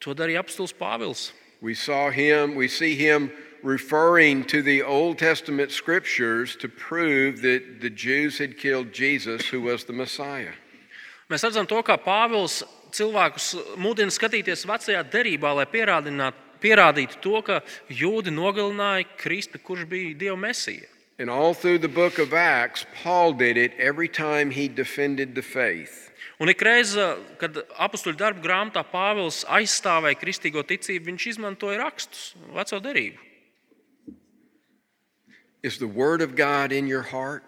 To 0.00 0.14
darīja 0.14 0.42
apstults 0.42 0.74
Pāvils. 0.74 1.32
We 1.60 1.74
saw 1.74 2.10
him, 2.10 2.54
we 2.54 2.68
see 2.68 2.94
him 2.96 3.30
referring 3.62 4.44
to 4.44 4.62
the 4.62 4.82
Old 4.82 5.18
Testament 5.18 5.70
scriptures 5.70 6.56
to 6.56 6.68
prove 6.68 7.40
that 7.42 7.80
the 7.80 7.90
Jews 7.90 8.38
had 8.38 8.58
killed 8.58 8.92
Jesus, 8.92 9.46
who 9.46 9.62
was 9.62 9.84
the 9.84 9.92
Messiah. 9.92 10.54
Mēs 11.32 11.46
redzam 11.46 11.64
to, 11.64 11.78
kā 11.80 11.94
Pāvils 11.96 12.58
cilvēkus 12.92 13.54
mudina 13.80 14.12
skatīties 14.12 14.66
vecajā 14.68 15.00
derībā, 15.08 15.54
lai 15.56 15.64
pierādītu 15.64 17.20
to, 17.24 17.38
ka 17.46 17.62
jūdi 17.88 18.34
nogalināja 18.34 19.06
Kristu, 19.16 19.56
kurš 19.56 19.86
bija 19.88 20.12
Dieva 20.26 20.36
mesija. 20.36 20.90
And 21.18 21.30
all 21.30 21.54
through 21.54 21.78
the 21.78 21.88
book 21.88 22.18
of 22.18 22.34
Acts, 22.34 22.84
Paul 23.02 23.32
did 23.32 23.56
it 23.56 23.72
every 23.78 24.08
time 24.08 24.50
he 24.50 24.68
defended 24.68 25.34
the 25.34 25.42
faith. 25.42 26.10
Un 26.36 26.50
ik 26.52 26.60
reiz, 26.60 26.92
kad 27.40 27.56
apakstuļu 27.80 28.18
darbu 28.18 28.44
grāmatā 28.44 28.82
Pāvils 28.92 29.44
aizstāvēja 29.48 30.18
kristīgo 30.20 30.64
ticību, 30.66 31.06
viņš 31.12 31.26
izmantoja 31.32 31.78
rakstus, 31.80 32.34
veco 32.52 32.80
derību. 32.82 33.24
Is 35.62 35.78
the 35.78 35.88
Word 35.88 36.20
of 36.20 36.36
God 36.36 36.72
in 36.72 36.88
your 36.90 37.08
heart? 37.08 37.46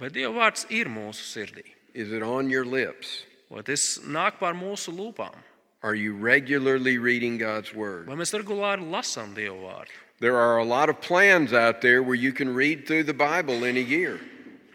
Vai 0.00 0.08
Dieva 0.14 0.32
vārds 0.46 0.64
ir 0.72 0.88
mūsu 0.88 1.26
sirdī? 1.26 1.66
Is 1.94 2.12
it 2.12 2.22
on 2.22 2.50
your 2.50 2.64
lips? 2.64 3.24
Vai 3.50 3.62
tas 3.66 3.98
nāk 4.06 4.38
pār 4.38 4.54
mūsu 4.54 4.94
lūpām? 4.94 5.34
Are 5.82 5.94
you 5.94 6.14
regularly 6.14 6.98
reading 6.98 7.38
God's 7.38 7.74
Word? 7.74 8.06
Vai 8.06 8.14
mēs 8.20 8.34
regulāri 8.36 8.84
lasām 8.84 9.34
Dieva 9.34 9.56
vārdu? 9.56 9.96
There 10.20 10.36
are 10.36 10.58
a 10.58 10.64
lot 10.64 10.90
of 10.90 11.00
plans 11.00 11.52
out 11.52 11.80
there 11.80 12.02
where 12.02 12.14
you 12.14 12.32
can 12.32 12.54
read 12.54 12.86
through 12.86 13.04
the 13.04 13.14
Bible 13.14 13.64
in 13.64 13.76
a 13.76 13.80
year. 13.80 14.20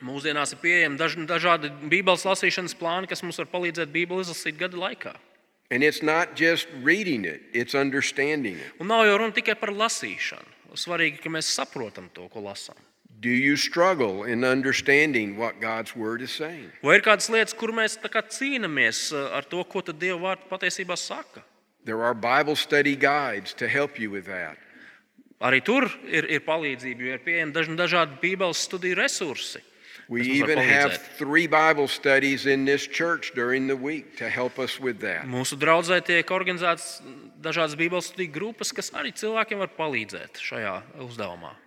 Mūsdienās 0.01 0.51
ir 0.53 0.59
pieejami 0.61 0.97
daž, 0.97 1.15
dažādi 1.29 1.69
Bībeles 1.89 2.25
lasīšanas 2.25 2.75
plāni, 2.77 3.07
kas 3.07 3.23
mums 3.23 3.37
var 3.39 3.47
palīdzēt 3.53 3.93
Bībeli 3.93 4.25
izlasīt 4.25 4.57
gada 4.57 4.77
laikā. 4.81 5.13
And 5.71 5.83
it's 5.83 6.03
not 6.03 6.35
just 6.35 6.67
reading 6.81 7.25
it, 7.25 7.41
it's 7.53 7.73
understanding 7.73 8.57
it. 8.57 8.73
Un 8.81 8.89
nav 8.89 9.05
jau 9.05 9.17
runa 9.21 9.33
tikai 9.33 9.55
par 9.57 9.71
lasīšanu. 9.73 10.51
Svarīgi, 10.75 11.21
ka 11.23 11.31
mēs 11.31 11.47
saprotam 11.55 12.09
to, 12.13 12.27
ko 12.33 12.43
lasām. 12.43 12.75
Do 13.25 13.31
you 13.31 13.55
struggle 13.57 14.25
in 14.25 14.43
understanding 14.43 15.35
what 15.35 15.59
God's 15.59 15.95
Word 15.95 16.21
is 16.21 16.29
saying? 16.29 16.69
Vai 16.83 16.99
ir 16.99 17.01
kādas 17.01 17.25
lietas, 17.33 17.55
kur 17.57 17.71
mēs 17.73 17.97
kā 17.97 18.21
cīnāmies 18.21 18.99
uh, 19.17 19.31
ar 19.33 19.47
to, 19.49 19.63
ko 19.65 19.81
tad 19.81 19.97
Dieva 19.97 20.19
vārds 20.27 20.45
patiesībā 20.45 20.93
saka? 20.93 21.41
There 21.89 22.03
are 22.05 22.13
Bible 22.13 22.55
study 22.55 22.95
guides 22.95 23.55
to 23.57 23.67
help 23.67 23.97
you 23.97 24.11
with 24.11 24.29
that. 24.29 24.61
Arī 25.41 25.63
tur 25.65 25.89
ir, 26.05 26.29
ir 26.29 26.45
palīdzība, 26.45 27.01
jo 27.01 27.17
ir 27.17 27.25
pieejami 27.25 27.73
dažādi 27.81 28.21
Bībeles 28.21 28.61
studiju 28.61 29.01
resursi. 29.01 29.63
We 30.07 30.21
even 30.37 30.61
have 30.61 31.01
three 31.17 31.47
Bible 31.47 31.87
studies 31.87 32.45
in 32.45 32.63
this 32.63 32.85
church 32.85 33.33
during 33.33 33.65
the 33.65 33.75
week 33.75 34.17
to 34.21 34.29
help 34.29 34.59
us 34.59 34.79
with 34.79 35.01
that. 35.01 35.25
Mūsu 35.25 35.57
draudzē 35.57 35.97
tiek 36.05 36.29
organizētas 36.29 37.01
dažādas 37.41 37.73
Bībeles 37.73 38.13
studiju 38.13 38.37
grupas, 38.37 38.69
kas 38.69 38.93
arī 38.93 39.17
cilvēkiem 39.17 39.65
var 39.65 39.73
palīdzēt 39.73 40.37
šajā 40.37 40.81
uzdevumā. 41.09 41.64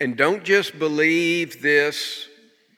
And 0.00 0.16
don't 0.16 0.44
just 0.44 0.78
believe 0.78 1.62
this 1.62 2.28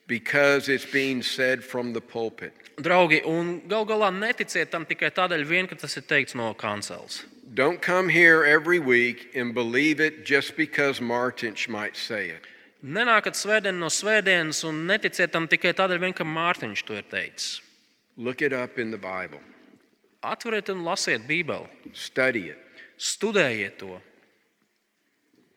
because 0.06 0.68
it's 0.68 0.86
being 0.86 1.22
said 1.22 1.64
from 1.64 1.92
the 1.92 2.00
pulpit. 2.00 2.52
Draugi, 2.76 3.26
un 3.26 3.62
gal 3.66 3.84
galā 3.84 4.12
neticiet 4.14 4.70
tam 4.70 4.86
tikai 4.86 5.10
tādēļ, 5.10 5.42
vien, 5.44 5.66
ka 5.66 5.74
tas 5.74 5.96
ir 5.98 6.06
teikts 6.06 6.36
no 6.38 6.52
kancels. 6.54 7.24
Don't 7.54 7.82
come 7.82 8.08
here 8.08 8.44
every 8.44 8.78
week 8.78 9.34
and 9.34 9.52
believe 9.52 10.00
it 10.00 10.24
just 10.24 10.56
because 10.56 11.00
Martinch 11.00 11.68
might 11.68 11.96
say 11.96 12.28
it. 12.30 12.46
Nenākat 12.84 13.34
svētdien 13.34 13.74
no 13.74 13.88
svētdienas 13.90 14.62
un 14.68 14.84
neticiet 14.86 15.32
tam 15.34 15.48
tikai 15.50 15.72
tādēļ, 15.74 15.98
vien, 15.98 16.14
ka 16.14 16.22
Mārtiņš 16.22 16.84
to 16.86 16.94
ir 16.94 17.08
teicis. 17.10 17.60
Look 18.16 18.42
it 18.42 18.52
up 18.52 18.78
in 18.78 18.92
the 18.92 18.98
Bible, 18.98 19.42
Atveriet 20.22 20.70
un 20.70 20.84
lasiet 20.86 21.26
Bībeli, 21.26 21.66
study 21.94 22.50
it, 22.50 22.58
studējiet 22.98 23.78
to, 23.82 23.98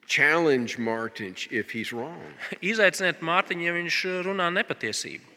challenge 0.07 0.77
Martinch 0.77 1.47
if 1.51 1.71
he's 1.71 1.93
wrong. 1.93 2.33
izaiciniet 2.61 3.21
Mārtiņu, 3.21 3.67
ja 3.67 3.73
viņš 3.75 3.99
runā 4.27 4.49
nepatiesību. 4.53 5.27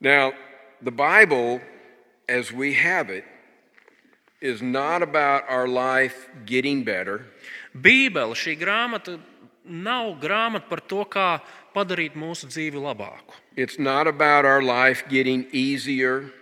Now, 0.00 0.32
the 0.82 0.90
Bible, 0.90 1.60
as 2.28 2.52
we 2.52 2.74
have 2.74 3.10
it, 3.10 3.24
is 4.40 4.60
not 4.60 5.02
about 5.02 5.44
our 5.48 5.68
life 5.68 6.28
getting 6.44 6.82
better. 6.82 7.26
Bībele, 7.72 8.34
šī 8.34 8.58
grāmata, 8.58 9.20
nav 9.64 10.18
grāmata 10.20 10.68
par 10.68 10.80
to, 10.80 11.04
kā 11.06 11.40
padarīt 11.74 12.18
mūsu 12.18 12.50
dzīvi 12.50 12.82
labāku. 12.82 13.38
It's 13.56 13.78
not 13.78 14.06
about 14.06 14.44
our 14.44 14.62
life 14.62 15.04
getting 15.08 15.46
easier. 15.52 16.32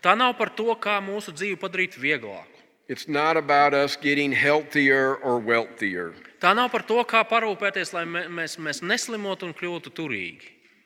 Tā 0.00 0.16
nav 0.16 0.34
par 0.40 0.50
to, 0.56 0.72
kā 0.80 0.96
mūsu 1.04 1.32
dzīvi 1.36 1.60
padarīt 1.60 2.00
vieglāku. 2.00 2.53
It's 2.88 3.08
not 3.08 3.36
about 3.36 3.72
us 3.72 3.96
getting 3.96 4.32
healthier 4.32 5.14
or 5.16 5.38
wealthier. 5.38 6.12
Tā 6.40 6.54
nav 6.54 6.70
par 6.70 6.82
to, 6.82 7.02
kā 7.04 7.24
parūpēties, 7.26 7.92
lai 7.94 8.04
mē- 8.04 8.28
mēs, 8.28 8.58
mēs 8.58 8.82
neslimotu 8.82 9.44
un 9.44 9.54
kļūtu 9.54 9.90
turīgi. 9.90 10.42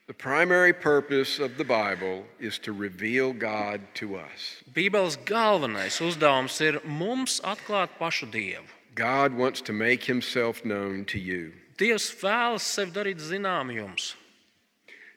The 0.06 0.14
primary 0.14 0.72
purpose 0.72 1.38
of 1.38 1.58
the 1.58 1.64
Bible 1.64 2.24
is 2.40 2.58
to 2.60 2.72
reveal 2.72 3.32
God 3.32 3.80
to 3.94 4.16
us. 4.16 4.62
Bībeles 4.72 5.18
galvenais 5.24 6.00
uzdevums 6.00 6.60
ir 6.60 6.80
mums 6.84 7.40
atklāt 7.40 7.88
pašu 8.00 8.30
Dievu. 8.30 8.64
God 8.94 9.34
wants 9.34 9.60
to 9.62 9.72
make 9.72 10.04
himself 10.04 10.64
known 10.64 11.04
to 11.06 11.18
you. 11.18 11.52
Dievs 11.76 12.14
vēlas 12.22 12.60
sevi 12.62 12.92
darīt 12.92 13.18
zinām 13.20 13.70
jums. 13.74 14.14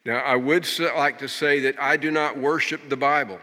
Now, 0.04 0.17
I 0.26 0.36
would 0.36 0.63
s- 0.65 0.80
like 0.80 1.20
to 1.20 1.28
say 1.28 1.60
that 1.60 1.76
I 1.80 1.96
do 1.96 2.10
not 2.12 2.36
worship 2.38 2.89
the 2.89 2.98
Bible. 2.98 3.39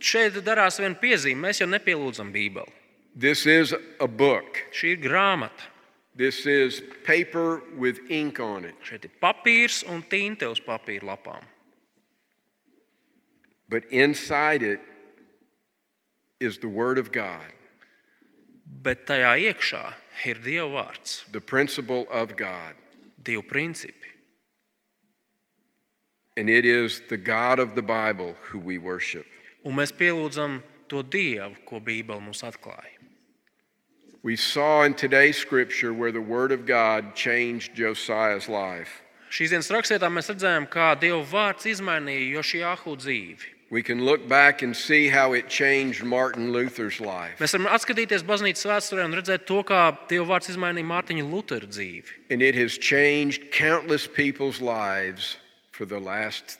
Šeit 0.00 0.38
darās 0.44 0.80
viena 0.80 0.96
piezīme. 0.98 1.48
Mēs 1.48 1.60
jau 1.60 1.68
nepielūdzam 1.68 2.32
Bībeli. 2.32 2.72
This 3.14 3.44
is 3.46 3.74
a 4.00 4.06
book. 4.06 4.62
Šī 4.72 4.94
ir 4.96 5.02
grāmata. 5.04 5.68
This 6.16 6.46
is 6.46 6.82
paper 7.04 7.62
with 7.76 8.00
ink 8.10 8.40
on 8.40 8.64
it. 8.64 8.76
Šeit 8.84 9.06
ir 9.06 9.14
papīrs 9.22 9.84
un 9.88 10.02
tinte 10.02 10.48
uz 10.48 10.60
papīra 10.60 11.14
lapām. 11.14 11.44
But 13.68 13.84
inside 13.90 14.62
it 14.62 14.80
is 16.40 16.58
the 16.58 16.68
Word 16.68 16.98
of 16.98 17.12
God, 17.12 17.52
Bet 18.70 19.04
tajā 19.08 19.34
iekšā 19.50 19.82
ir 20.30 20.38
Dieva 20.44 20.68
vārds, 20.72 21.24
the 21.32 21.40
principle 21.40 22.06
of 22.10 22.36
God. 22.36 22.78
Dieva 23.22 23.42
principi. 23.42 24.14
And 26.36 26.48
it 26.48 26.64
is 26.64 27.02
the 27.08 27.16
God 27.16 27.58
of 27.58 27.74
the 27.74 27.82
Bible 27.82 28.34
who 28.40 28.58
we 28.58 28.78
worship. 28.78 29.26
Un 29.64 29.76
mēs 29.76 29.92
pielūdzam 29.92 30.60
to 30.88 31.02
Dievu, 31.02 31.54
ko 31.68 31.80
Bībele 31.80 32.20
mums 32.22 32.42
atklāja. 32.46 32.96
We 34.22 34.36
saw 34.36 34.82
in 34.82 34.94
today's 34.94 35.38
scripture 35.38 35.94
where 35.94 36.12
the 36.12 36.20
Word 36.20 36.52
of 36.52 36.66
God 36.66 37.14
changed 37.14 37.74
Josiah's 37.74 38.48
life. 38.48 39.00
Šīs 39.30 39.54
dienas 39.54 39.70
rakstvietā 39.72 40.10
mēs 40.12 40.28
redzējām, 40.28 40.66
kā 40.68 40.92
Dieva 41.00 41.22
vārds 41.24 41.64
izmainīja 41.70 42.34
Jošiahu 42.34 42.96
dzīvi. 43.00 43.56
We 43.70 43.82
can 43.82 44.04
look 44.04 44.28
back 44.28 44.62
and 44.62 44.76
see 44.76 45.08
how 45.08 45.32
it 45.32 45.48
changed 45.48 46.02
Martin 46.02 46.52
Luther's 46.52 47.00
life. 47.00 47.38
Mēs 47.38 47.54
varam 47.54 47.70
atskatīties 47.70 48.26
baznīcas 48.26 48.66
vēsturē 48.66 49.06
un 49.06 49.14
redzēt 49.14 49.46
to, 49.48 49.62
kā 49.64 49.94
Dieva 50.10 50.26
vārds 50.34 50.50
izmainīja 50.52 50.88
Mārtiņa 50.90 51.24
Lutera 51.30 51.70
dzīvi. 51.70 52.18
And 52.28 52.42
it 52.42 52.56
has 52.56 52.76
changed 52.76 53.52
countless 53.52 54.08
people's 54.08 54.60
lives 54.60 55.36
for 55.70 55.86
the 55.86 56.00
last 56.00 56.59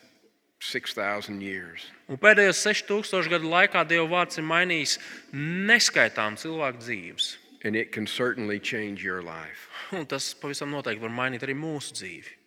Un 2.11 2.19
pēdējos 2.21 2.61
6000 2.67 3.31
gadu 3.33 3.49
laikā 3.49 3.83
Dieva 3.89 4.07
vārds 4.11 4.37
ir 4.37 4.45
mainījis 4.45 4.97
neskaitām 5.33 6.37
cilvēku 6.37 6.83
dzīves. 6.85 7.35
And 7.63 7.75
it 7.75 7.91
can 7.91 8.07
certainly 8.07 8.59
change 8.59 9.03
your 9.03 9.21
life. 9.21 9.69
Un 9.93 10.05
tas 10.09 10.31
pavisam 10.33 10.71
noteikti 10.73 11.03
var 11.03 11.13
mainīt 11.13 11.45
arī 11.45 11.57
mūsu 11.57 11.93
dzīvi. 11.97 12.37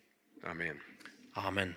Amen. 0.51 0.79
Āmen! 1.39 1.75